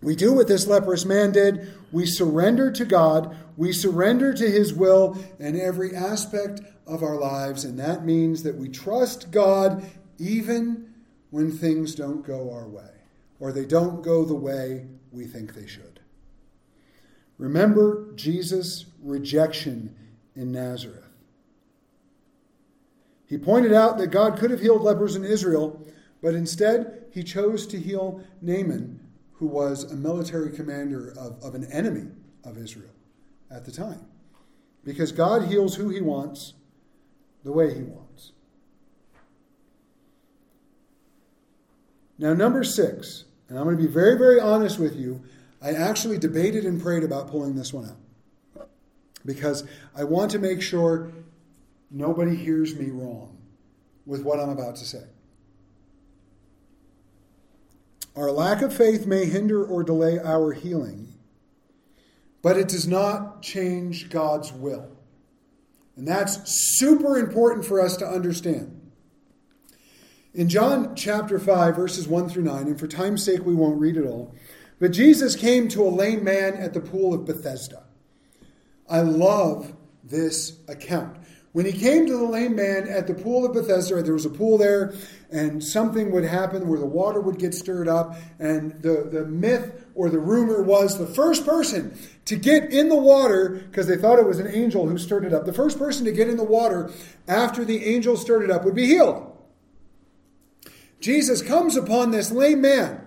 [0.00, 1.74] we do what this leprous man did.
[1.92, 3.36] We surrender to God.
[3.56, 7.64] We surrender to his will in every aspect of our lives.
[7.64, 9.84] And that means that we trust God
[10.18, 10.94] even
[11.30, 12.91] when things don't go our way
[13.42, 15.98] or they don't go the way we think they should.
[17.38, 19.96] Remember Jesus' rejection
[20.36, 21.08] in Nazareth.
[23.26, 25.84] He pointed out that God could have healed lepers in Israel,
[26.22, 29.00] but instead he chose to heal Naaman,
[29.32, 32.12] who was a military commander of, of an enemy
[32.44, 32.94] of Israel
[33.50, 34.06] at the time.
[34.84, 36.52] Because God heals who he wants
[37.42, 38.30] the way he wants.
[42.18, 45.22] Now, number six, and I'm going to be very, very honest with you.
[45.60, 48.66] I actually debated and prayed about pulling this one out
[49.26, 51.12] because I want to make sure
[51.90, 53.36] nobody hears me wrong
[54.06, 55.04] with what I'm about to say.
[58.16, 61.12] Our lack of faith may hinder or delay our healing,
[62.40, 64.88] but it does not change God's will.
[65.96, 66.38] And that's
[66.78, 68.81] super important for us to understand.
[70.34, 73.98] In John chapter 5, verses 1 through 9, and for time's sake we won't read
[73.98, 74.34] it all,
[74.80, 77.82] but Jesus came to a lame man at the pool of Bethesda.
[78.88, 81.18] I love this account.
[81.52, 84.30] When he came to the lame man at the pool of Bethesda, there was a
[84.30, 84.94] pool there,
[85.30, 88.16] and something would happen where the water would get stirred up.
[88.38, 92.96] And the, the myth or the rumor was the first person to get in the
[92.96, 96.06] water, because they thought it was an angel who stirred it up, the first person
[96.06, 96.90] to get in the water
[97.28, 99.31] after the angel stirred it up would be healed.
[101.02, 103.04] Jesus comes upon this lame man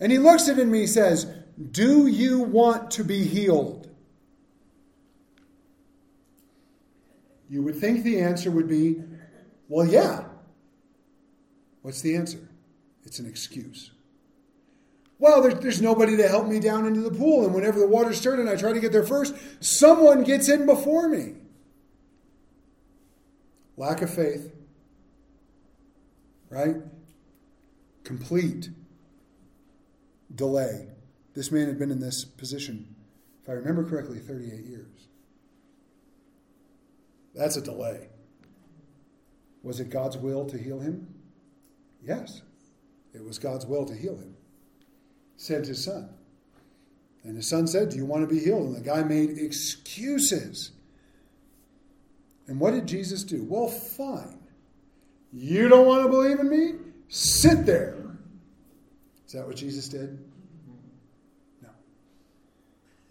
[0.00, 1.26] and he looks at him and he says,
[1.70, 3.88] Do you want to be healed?
[7.48, 9.02] You would think the answer would be,
[9.68, 10.24] Well, yeah.
[11.82, 12.38] What's the answer?
[13.04, 13.92] It's an excuse.
[15.20, 18.18] Well, there, there's nobody to help me down into the pool, and whenever the water's
[18.18, 21.34] stirred and I try to get there first, someone gets in before me.
[23.76, 24.52] Lack of faith,
[26.48, 26.76] right?
[28.04, 28.70] Complete
[30.34, 30.88] delay.
[31.34, 32.94] This man had been in this position,
[33.42, 35.08] if I remember correctly, 38 years.
[37.34, 38.08] That's a delay.
[39.62, 41.08] Was it God's will to heal him?
[42.04, 42.42] Yes,
[43.12, 44.36] it was God's will to heal him.
[45.36, 46.10] Said his son.
[47.24, 48.66] And his son said, Do you want to be healed?
[48.66, 50.72] And the guy made excuses.
[52.46, 53.44] And what did Jesus do?
[53.48, 54.38] Well, fine.
[55.32, 56.74] You don't want to believe in me?
[57.08, 57.96] Sit there.
[59.26, 60.18] Is that what Jesus did?
[61.62, 61.70] No.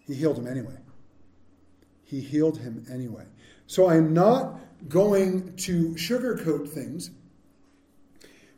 [0.06, 0.76] He healed him anyway.
[2.04, 3.24] He healed him anyway.
[3.66, 7.10] So I'm not going to sugarcoat things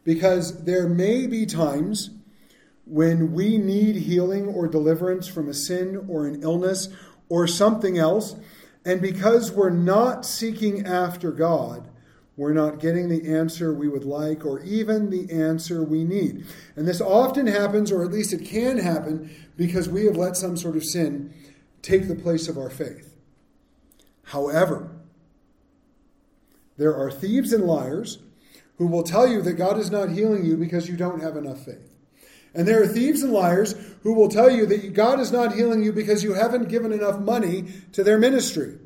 [0.04, 2.10] because there may be times
[2.84, 6.88] when we need healing or deliverance from a sin or an illness
[7.28, 8.36] or something else.
[8.84, 11.88] And because we're not seeking after God,
[12.36, 16.44] we're not getting the answer we would like or even the answer we need.
[16.76, 20.56] And this often happens, or at least it can happen, because we have let some
[20.56, 21.32] sort of sin
[21.80, 23.14] take the place of our faith.
[24.24, 24.90] However,
[26.76, 28.18] there are thieves and liars
[28.76, 31.64] who will tell you that God is not healing you because you don't have enough
[31.64, 31.94] faith.
[32.54, 35.82] And there are thieves and liars who will tell you that God is not healing
[35.82, 38.78] you because you haven't given enough money to their ministry.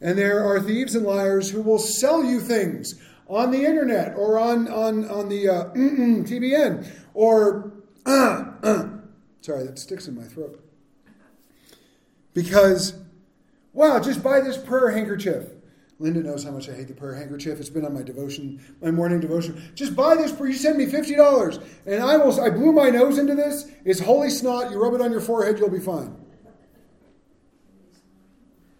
[0.00, 4.38] And there are thieves and liars who will sell you things on the internet or
[4.38, 7.72] on, on, on the uh, TBN or,
[8.04, 8.88] uh, uh.
[9.40, 10.62] sorry, that sticks in my throat.
[12.34, 12.94] Because,
[13.72, 15.44] wow, just buy this prayer handkerchief.
[15.98, 17.58] Linda knows how much I hate the prayer handkerchief.
[17.58, 19.72] It's been on my devotion, my morning devotion.
[19.74, 20.30] Just buy this.
[20.30, 20.50] prayer.
[20.50, 22.38] You send me fifty dollars, and I will.
[22.38, 23.66] I blew my nose into this.
[23.86, 24.70] It's holy snot.
[24.70, 26.14] You rub it on your forehead, you'll be fine.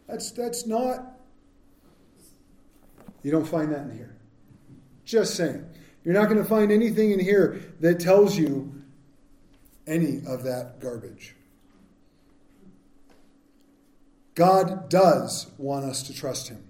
[0.09, 1.19] That's that's not.
[3.23, 4.17] You don't find that in here.
[5.05, 5.65] Just saying.
[6.05, 8.85] You're not going to find anything in here that tells you
[9.87, 11.35] any of that garbage.
[14.37, 16.63] God does want us to trust Him.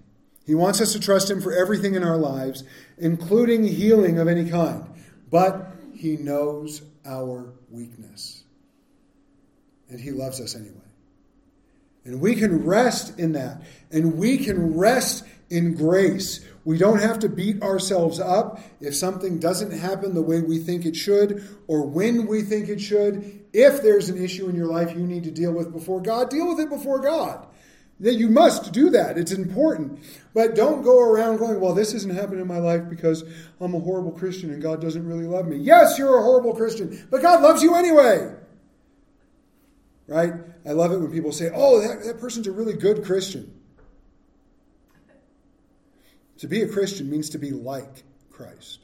[0.45, 2.63] He wants us to trust Him for everything in our lives,
[2.97, 4.85] including healing of any kind.
[5.29, 8.43] But He knows our weakness.
[9.89, 10.86] And He loves us anyway.
[12.07, 13.61] And we can rest in that.
[13.91, 16.39] And we can rest in grace.
[16.63, 20.85] We don't have to beat ourselves up if something doesn't happen the way we think
[20.85, 23.45] it should or when we think it should.
[23.51, 26.47] If there's an issue in your life you need to deal with before God, deal
[26.47, 27.45] with it before God.
[27.99, 29.17] That you must do that.
[29.17, 29.99] It's important.
[30.33, 33.25] But don't go around going, well, this isn't happening in my life because
[33.59, 35.57] I'm a horrible Christian and God doesn't really love me.
[35.57, 38.33] Yes, you're a horrible Christian, but God loves you anyway.
[40.07, 40.33] Right?
[40.67, 43.53] I love it when people say, oh, that, that person's a really good Christian.
[46.39, 48.79] To be a Christian means to be like Christ.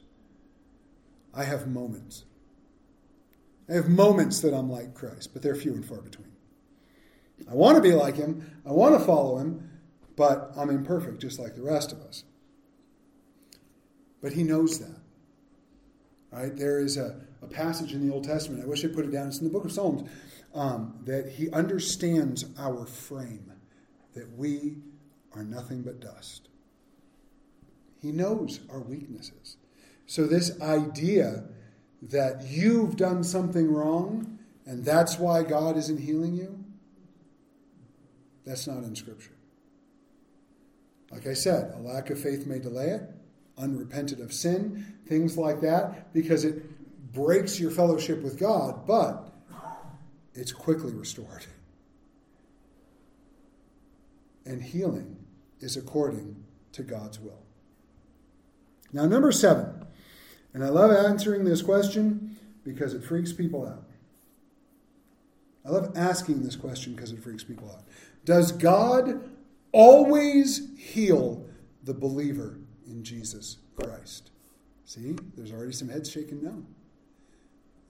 [1.34, 2.24] I have moments.
[3.68, 6.32] I have moments that I'm like Christ, but they're few and far between.
[7.50, 9.70] I want to be like him, I want to follow him,
[10.16, 12.24] but I'm imperfect just like the rest of us.
[14.22, 15.00] But he knows that.
[16.30, 16.56] Right?
[16.56, 19.28] There is a, a passage in the Old Testament, I wish I put it down,
[19.28, 20.08] it's in the book of Psalms,
[20.54, 23.52] um, that he understands our frame,
[24.14, 24.78] that we
[25.34, 26.48] are nothing but dust.
[28.00, 29.56] He knows our weaknesses.
[30.06, 31.44] So, this idea
[32.02, 34.34] that you've done something wrong
[34.66, 36.64] and that's why God isn't healing you,
[38.46, 39.32] that's not in Scripture.
[41.10, 43.02] Like I said, a lack of faith may delay it,
[43.58, 46.62] unrepentant of sin, things like that, because it
[47.12, 49.33] breaks your fellowship with God, but
[50.34, 51.46] it's quickly restored.
[54.44, 55.16] And healing
[55.60, 57.42] is according to God's will.
[58.92, 59.86] Now, number seven,
[60.52, 63.84] and I love answering this question because it freaks people out.
[65.64, 67.84] I love asking this question because it freaks people out.
[68.24, 69.28] Does God
[69.72, 71.46] always heal
[71.82, 74.30] the believer in Jesus Christ?
[74.84, 76.64] See, there's already some heads shaking no.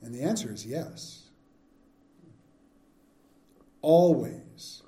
[0.01, 1.24] And the answer is yes.
[3.85, 4.82] Always.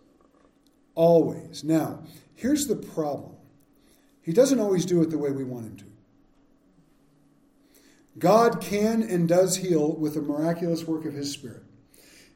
[0.95, 1.63] Always.
[1.63, 2.03] Now,
[2.35, 3.37] here's the problem
[4.23, 5.85] He doesn't always do it the way we want him to.
[8.19, 11.63] God can and does heal with the miraculous work of His Spirit.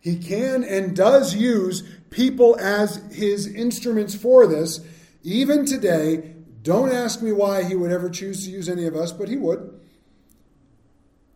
[0.00, 4.80] He can and does use people as his instruments for this.
[5.22, 9.12] Even today, don't ask me why he would ever choose to use any of us,
[9.12, 9.78] but he would.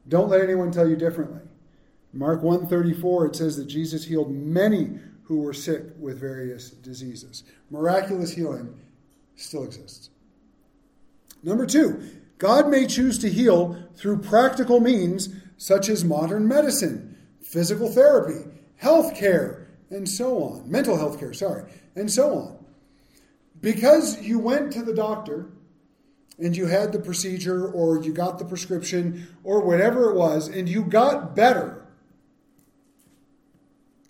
[0.09, 1.41] Don't let anyone tell you differently.
[2.15, 7.45] Mark 134 it says that Jesus healed many who were sick with various diseases.
[7.71, 8.79] Miraculous healing
[9.37, 10.11] still exists.
[11.43, 12.03] Number 2,
[12.39, 19.15] God may choose to heal through practical means such as modern medicine physical therapy, health
[19.15, 20.71] care, and so on.
[20.71, 22.65] Mental health care, sorry, and so on.
[23.61, 25.51] Because you went to the doctor
[26.39, 30.69] and you had the procedure or you got the prescription or whatever it was and
[30.69, 31.84] you got better,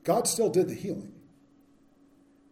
[0.04, 1.12] God still did the healing.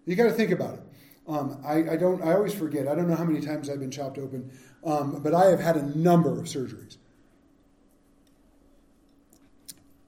[0.05, 0.83] You got to think about it.
[1.29, 2.23] Um, I, I, don't.
[2.23, 2.89] I always forget.
[2.89, 4.51] I don't know how many times I've been chopped open,
[4.85, 6.97] um, but I have had a number of surgeries.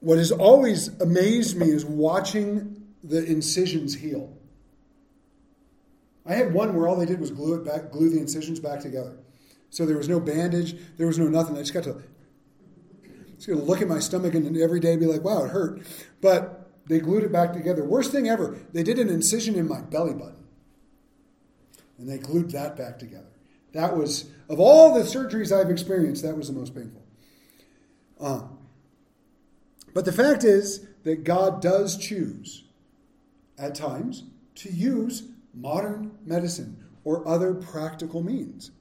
[0.01, 4.35] What has always amazed me is watching the incisions heal.
[6.25, 8.81] I had one where all they did was glue it back, glue the incisions back
[8.81, 9.17] together.
[9.69, 11.55] So there was no bandage, there was no nothing.
[11.55, 12.03] I just got to
[13.35, 15.81] just going to look at my stomach and every day be like, wow, it hurt.
[16.21, 16.54] But
[16.87, 17.83] they glued it back together.
[17.83, 20.43] Worst thing ever, they did an incision in my belly button.
[21.97, 23.25] And they glued that back together.
[23.73, 27.03] That was, of all the surgeries I've experienced, that was the most painful.
[28.19, 28.41] Uh,
[29.93, 32.63] but the fact is that God does choose,
[33.57, 34.23] at times,
[34.55, 35.23] to use
[35.53, 38.71] modern medicine or other practical means.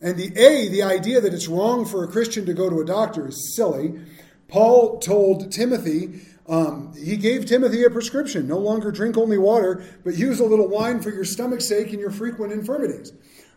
[0.00, 2.84] And the A, the idea that it's wrong for a Christian to go to a
[2.84, 4.00] doctor is silly.
[4.48, 10.16] Paul told Timothy, um, he gave Timothy a prescription no longer drink only water, but
[10.16, 13.12] use a little wine for your stomach's sake and your frequent infirmities.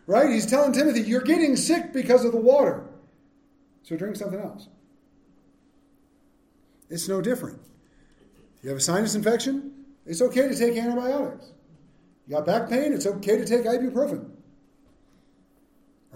[0.06, 0.30] Right?
[0.30, 2.86] He's telling Timothy, you're getting sick because of the water.
[3.82, 4.68] So drink something else.
[6.88, 7.60] It's no different.
[8.62, 9.72] You have a sinus infection,
[10.06, 11.52] it's okay to take antibiotics.
[12.26, 14.30] You got back pain, it's okay to take ibuprofen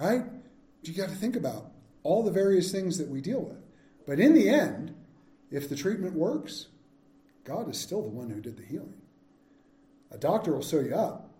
[0.01, 0.25] right?
[0.83, 1.71] You got to think about
[2.03, 3.59] all the various things that we deal with.
[4.07, 4.95] But in the end,
[5.51, 6.67] if the treatment works,
[7.45, 9.01] God is still the one who did the healing.
[10.11, 11.31] A doctor will sew you up,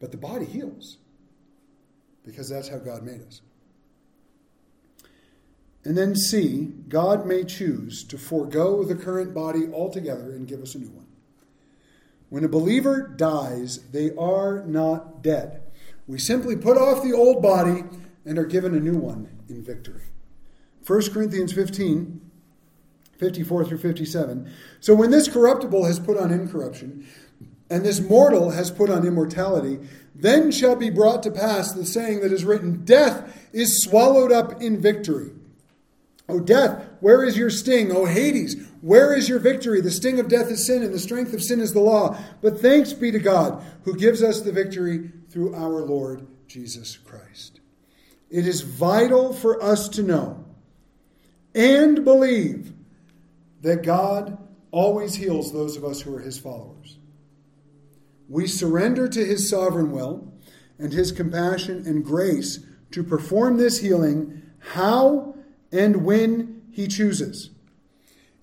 [0.00, 0.98] but the body heals
[2.24, 3.40] because that's how God made us.
[5.84, 10.74] And then C, God may choose to forego the current body altogether and give us
[10.74, 11.06] a new one.
[12.28, 15.62] When a believer dies, they are not dead.
[16.06, 17.84] We simply put off the old body
[18.24, 20.02] and are given a new one in victory.
[20.86, 22.20] 1 Corinthians 15,
[23.22, 24.52] 54 through 57.
[24.80, 27.06] So when this corruptible has put on incorruption,
[27.70, 29.78] and this mortal has put on immortality,
[30.14, 34.60] then shall be brought to pass the saying that is written Death is swallowed up
[34.60, 35.30] in victory.
[36.28, 37.92] O death, where is your sting?
[37.92, 39.80] O Hades, where is your victory?
[39.80, 42.18] The sting of death is sin, and the strength of sin is the law.
[42.40, 47.60] But thanks be to God, who gives us the victory through our Lord Jesus Christ.
[48.30, 50.44] It is vital for us to know
[51.54, 52.72] and believe
[53.62, 54.38] that God
[54.70, 56.98] always heals those of us who are his followers.
[58.28, 60.32] We surrender to his sovereign will
[60.78, 62.60] and his compassion and grace
[62.90, 65.34] to perform this healing how
[65.70, 67.50] and when he chooses.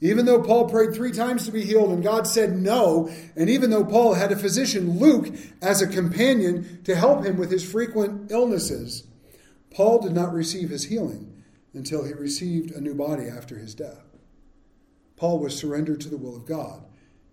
[0.01, 3.69] Even though Paul prayed three times to be healed and God said no, and even
[3.69, 8.31] though Paul had a physician, Luke, as a companion to help him with his frequent
[8.31, 9.03] illnesses,
[9.71, 11.43] Paul did not receive his healing
[11.73, 14.08] until he received a new body after his death.
[15.19, 16.81] Paul was surrendered to the will of God,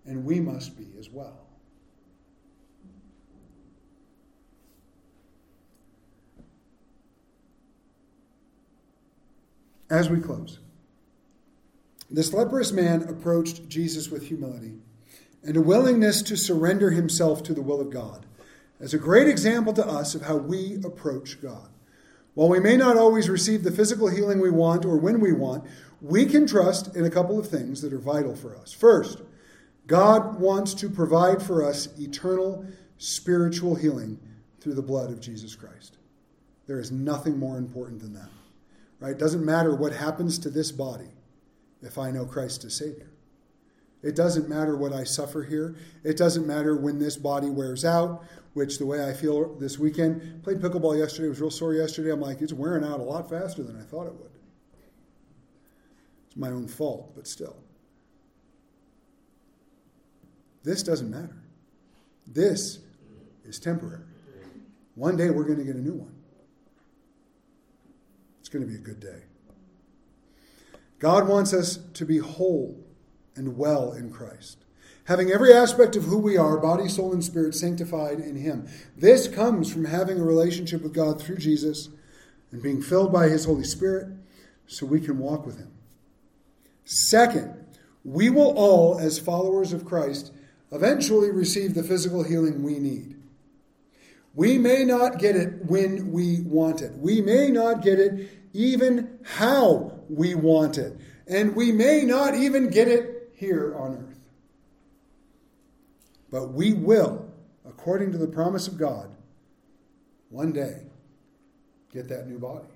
[0.05, 1.47] and we must be as well.
[9.89, 10.59] As we close,
[12.11, 14.73] this leprous man approached Jesus with humility
[15.41, 18.25] and a willingness to surrender himself to the will of God
[18.81, 21.69] as a great example to us of how we approach God.
[22.33, 25.63] While we may not always receive the physical healing we want or when we want,
[26.01, 28.71] we can trust in a couple of things that are vital for us.
[28.71, 29.21] First,
[29.87, 32.65] God wants to provide for us eternal
[32.97, 34.19] spiritual healing
[34.59, 35.97] through the blood of Jesus Christ.
[36.67, 38.29] There is nothing more important than that.
[38.99, 39.11] Right?
[39.11, 41.09] It doesn't matter what happens to this body
[41.81, 43.09] if I know Christ as Savior.
[44.03, 45.75] It doesn't matter what I suffer here.
[46.03, 48.23] It doesn't matter when this body wears out,
[48.53, 52.11] which the way I feel this weekend, played pickleball yesterday, was real sore yesterday.
[52.11, 54.31] I'm like, it's wearing out a lot faster than I thought it would.
[56.37, 57.57] My own fault, but still.
[60.63, 61.35] This doesn't matter.
[62.27, 62.79] This
[63.45, 64.03] is temporary.
[64.95, 66.13] One day we're going to get a new one.
[68.39, 69.23] It's going to be a good day.
[70.99, 72.83] God wants us to be whole
[73.35, 74.65] and well in Christ,
[75.05, 78.67] having every aspect of who we are, body, soul, and spirit, sanctified in Him.
[78.95, 81.89] This comes from having a relationship with God through Jesus
[82.51, 84.07] and being filled by His Holy Spirit
[84.65, 85.71] so we can walk with Him.
[86.89, 87.53] Second,
[88.05, 90.31] we will all, as followers of Christ,
[90.71, 93.17] eventually receive the physical healing we need.
[94.33, 96.93] We may not get it when we want it.
[96.93, 100.97] We may not get it even how we want it.
[101.27, 104.29] And we may not even get it here on earth.
[106.31, 107.29] But we will,
[107.67, 109.09] according to the promise of God,
[110.29, 110.83] one day
[111.91, 112.69] get that new body.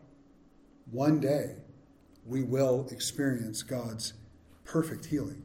[0.92, 1.56] One day
[2.26, 4.14] we will experience God's
[4.64, 5.42] perfect healing.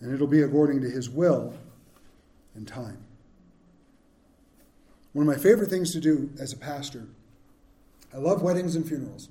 [0.00, 1.54] And it'll be according to his will
[2.54, 2.98] and time.
[5.12, 7.06] One of my favorite things to do as a pastor,
[8.12, 9.28] I love weddings and funerals.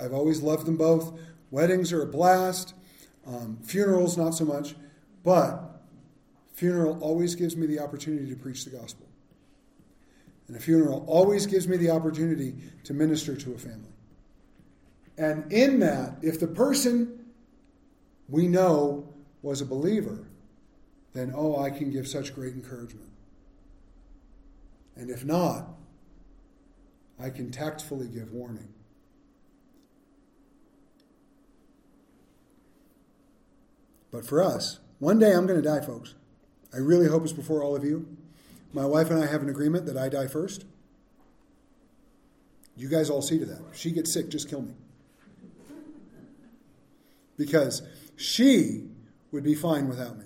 [0.00, 1.18] I've, always loved them both.
[1.50, 2.74] Weddings are a blast,
[3.26, 4.74] um, funerals, not so much.
[5.24, 5.82] But
[6.54, 9.06] funeral always gives me the opportunity to preach the gospel.
[10.46, 13.93] And a funeral always gives me the opportunity to minister to a family.
[15.16, 17.26] And in that, if the person
[18.28, 19.08] we know
[19.42, 20.26] was a believer,
[21.12, 23.10] then, oh, I can give such great encouragement.
[24.96, 25.68] And if not,
[27.20, 28.68] I can tactfully give warning.
[34.10, 36.14] But for us, one day I'm going to die, folks.
[36.72, 38.16] I really hope it's before all of you.
[38.72, 40.64] My wife and I have an agreement that I die first.
[42.76, 43.60] You guys all see to that.
[43.70, 44.74] If she gets sick, just kill me.
[47.36, 47.82] Because
[48.16, 48.88] she
[49.32, 50.24] would be fine without me.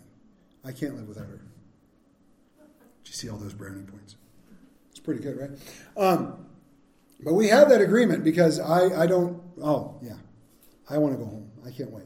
[0.64, 1.40] I can't live without her.
[2.59, 4.16] Do you see all those brownie points?
[4.90, 5.50] It's pretty good, right?
[5.96, 6.46] Um,
[7.20, 10.16] but we have that agreement because I, I don't, oh, yeah.
[10.90, 11.50] I want to go home.
[11.66, 12.04] I can't wait.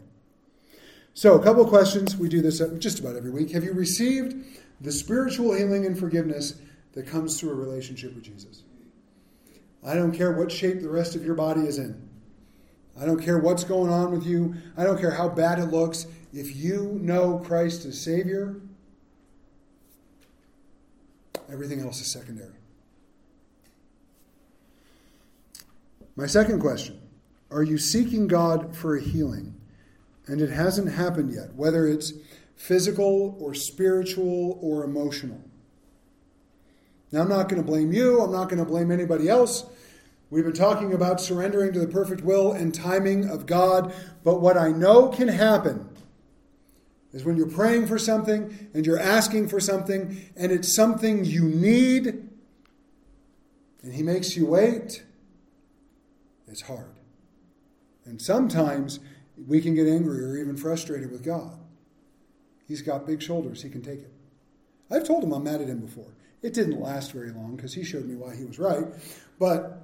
[1.14, 2.16] So, a couple questions.
[2.16, 3.50] We do this just about every week.
[3.50, 4.34] Have you received
[4.80, 6.54] the spiritual healing and forgiveness
[6.92, 8.62] that comes through a relationship with Jesus?
[9.84, 12.08] I don't care what shape the rest of your body is in.
[13.00, 14.54] I don't care what's going on with you.
[14.76, 16.06] I don't care how bad it looks.
[16.32, 18.60] If you know Christ as Savior,
[21.50, 22.54] everything else is secondary.
[26.16, 27.00] My second question
[27.50, 29.54] Are you seeking God for a healing
[30.26, 32.12] and it hasn't happened yet, whether it's
[32.62, 35.40] physical or spiritual or emotional.
[37.10, 39.66] Now, I'm not going to blame you, I'm not going to blame anybody else.
[40.32, 44.56] We've been talking about surrendering to the perfect will and timing of God, but what
[44.56, 45.90] I know can happen
[47.12, 51.42] is when you're praying for something and you're asking for something and it's something you
[51.44, 52.30] need
[53.82, 55.04] and He makes you wait,
[56.48, 56.94] it's hard.
[58.06, 59.00] And sometimes
[59.46, 61.58] we can get angry or even frustrated with God.
[62.66, 64.12] He's got big shoulders, he can take it.
[64.90, 66.14] I've told him I'm mad at him before.
[66.40, 68.86] It didn't last very long because he showed me why he was right,
[69.38, 69.81] but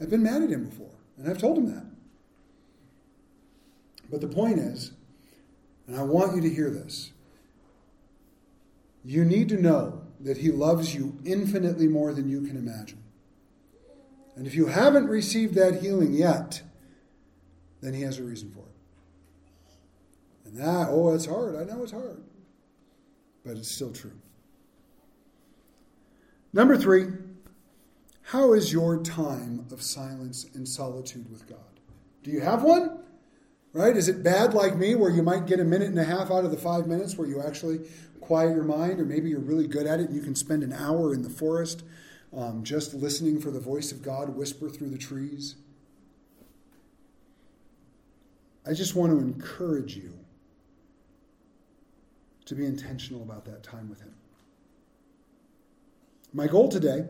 [0.00, 1.84] I've been mad at him before, and I've told him that.
[4.10, 4.92] But the point is,
[5.86, 7.12] and I want you to hear this
[9.04, 13.02] you need to know that he loves you infinitely more than you can imagine.
[14.36, 16.62] And if you haven't received that healing yet,
[17.80, 18.64] then he has a reason for it.
[20.44, 21.56] And that, oh, it's hard.
[21.56, 22.22] I know it's hard.
[23.44, 24.18] But it's still true.
[26.52, 27.06] Number three,
[28.28, 31.80] how is your time of silence and solitude with God?
[32.22, 32.98] Do you have one?
[33.72, 33.96] Right?
[33.96, 36.44] Is it bad like me where you might get a minute and a half out
[36.44, 37.88] of the five minutes where you actually
[38.20, 40.74] quiet your mind, or maybe you're really good at it and you can spend an
[40.74, 41.84] hour in the forest
[42.36, 45.54] um, just listening for the voice of God whisper through the trees?
[48.66, 50.12] I just want to encourage you
[52.44, 54.12] to be intentional about that time with Him.
[56.34, 57.06] My goal today,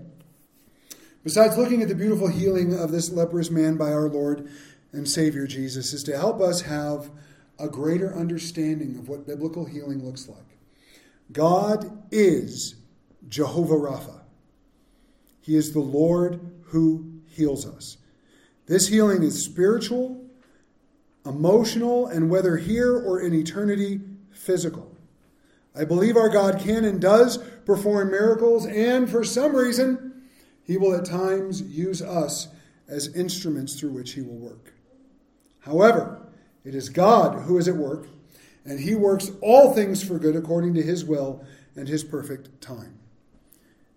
[1.29, 4.49] besides looking at the beautiful healing of this leprous man by our Lord
[4.93, 7.11] and Savior Jesus, is to help us have
[7.59, 10.57] a greater understanding of what biblical healing looks like.
[11.31, 12.77] God is
[13.29, 14.23] Jehovah Rapha.
[15.43, 17.99] He is the Lord who heals us.
[18.65, 20.25] This healing is spiritual,
[21.27, 24.01] emotional, and whether here or in eternity,
[24.31, 24.97] physical.
[25.77, 30.08] I believe our God can and does perform miracles, and for some reason,
[30.69, 32.49] He will at times use us
[32.87, 34.75] as instruments through which He will work.
[35.61, 36.29] However,
[36.63, 38.07] it is God who is at work,
[38.67, 41.43] and He works all things for good according to His will
[41.75, 42.99] and His perfect time.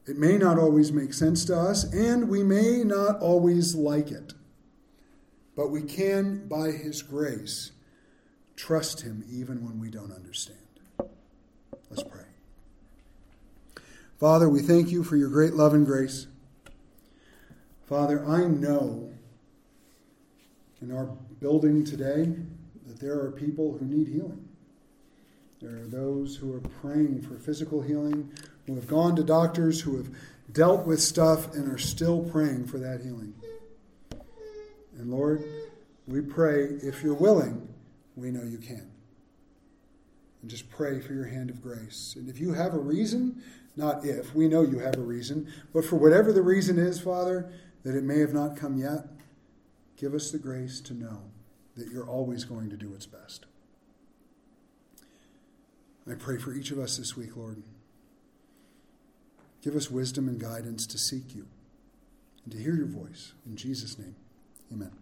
[0.08, 4.34] It may not always make sense to us, and we may not always like it,
[5.58, 7.74] but we can, by His grace,
[8.56, 10.58] trust Him even when we don't understand.
[11.90, 12.24] Let's pray.
[14.18, 16.28] Father, we thank you for your great love and grace.
[17.92, 19.12] Father, I know
[20.82, 21.08] in our
[21.42, 22.34] building today
[22.88, 24.48] that there are people who need healing.
[25.62, 28.32] There are those who are praying for physical healing,
[28.66, 30.08] who have gone to doctors, who have
[30.54, 33.34] dealt with stuff, and are still praying for that healing.
[34.98, 35.44] And Lord,
[36.08, 37.68] we pray, if you're willing,
[38.16, 38.89] we know you can
[40.42, 42.16] and just pray for your hand of grace.
[42.18, 43.44] And if you have a reason,
[43.76, 47.52] not if, we know you have a reason, but for whatever the reason is, Father,
[47.84, 49.06] that it may have not come yet,
[49.98, 51.24] give us the grace to know
[51.76, 53.46] that you're always going to do what's best.
[56.10, 57.64] I pray for each of us this week, Lord.
[59.62, 61.48] Give us wisdom and guidance to seek you
[62.44, 63.34] and to hear your voice.
[63.46, 64.16] In Jesus' name,
[64.74, 65.01] amen.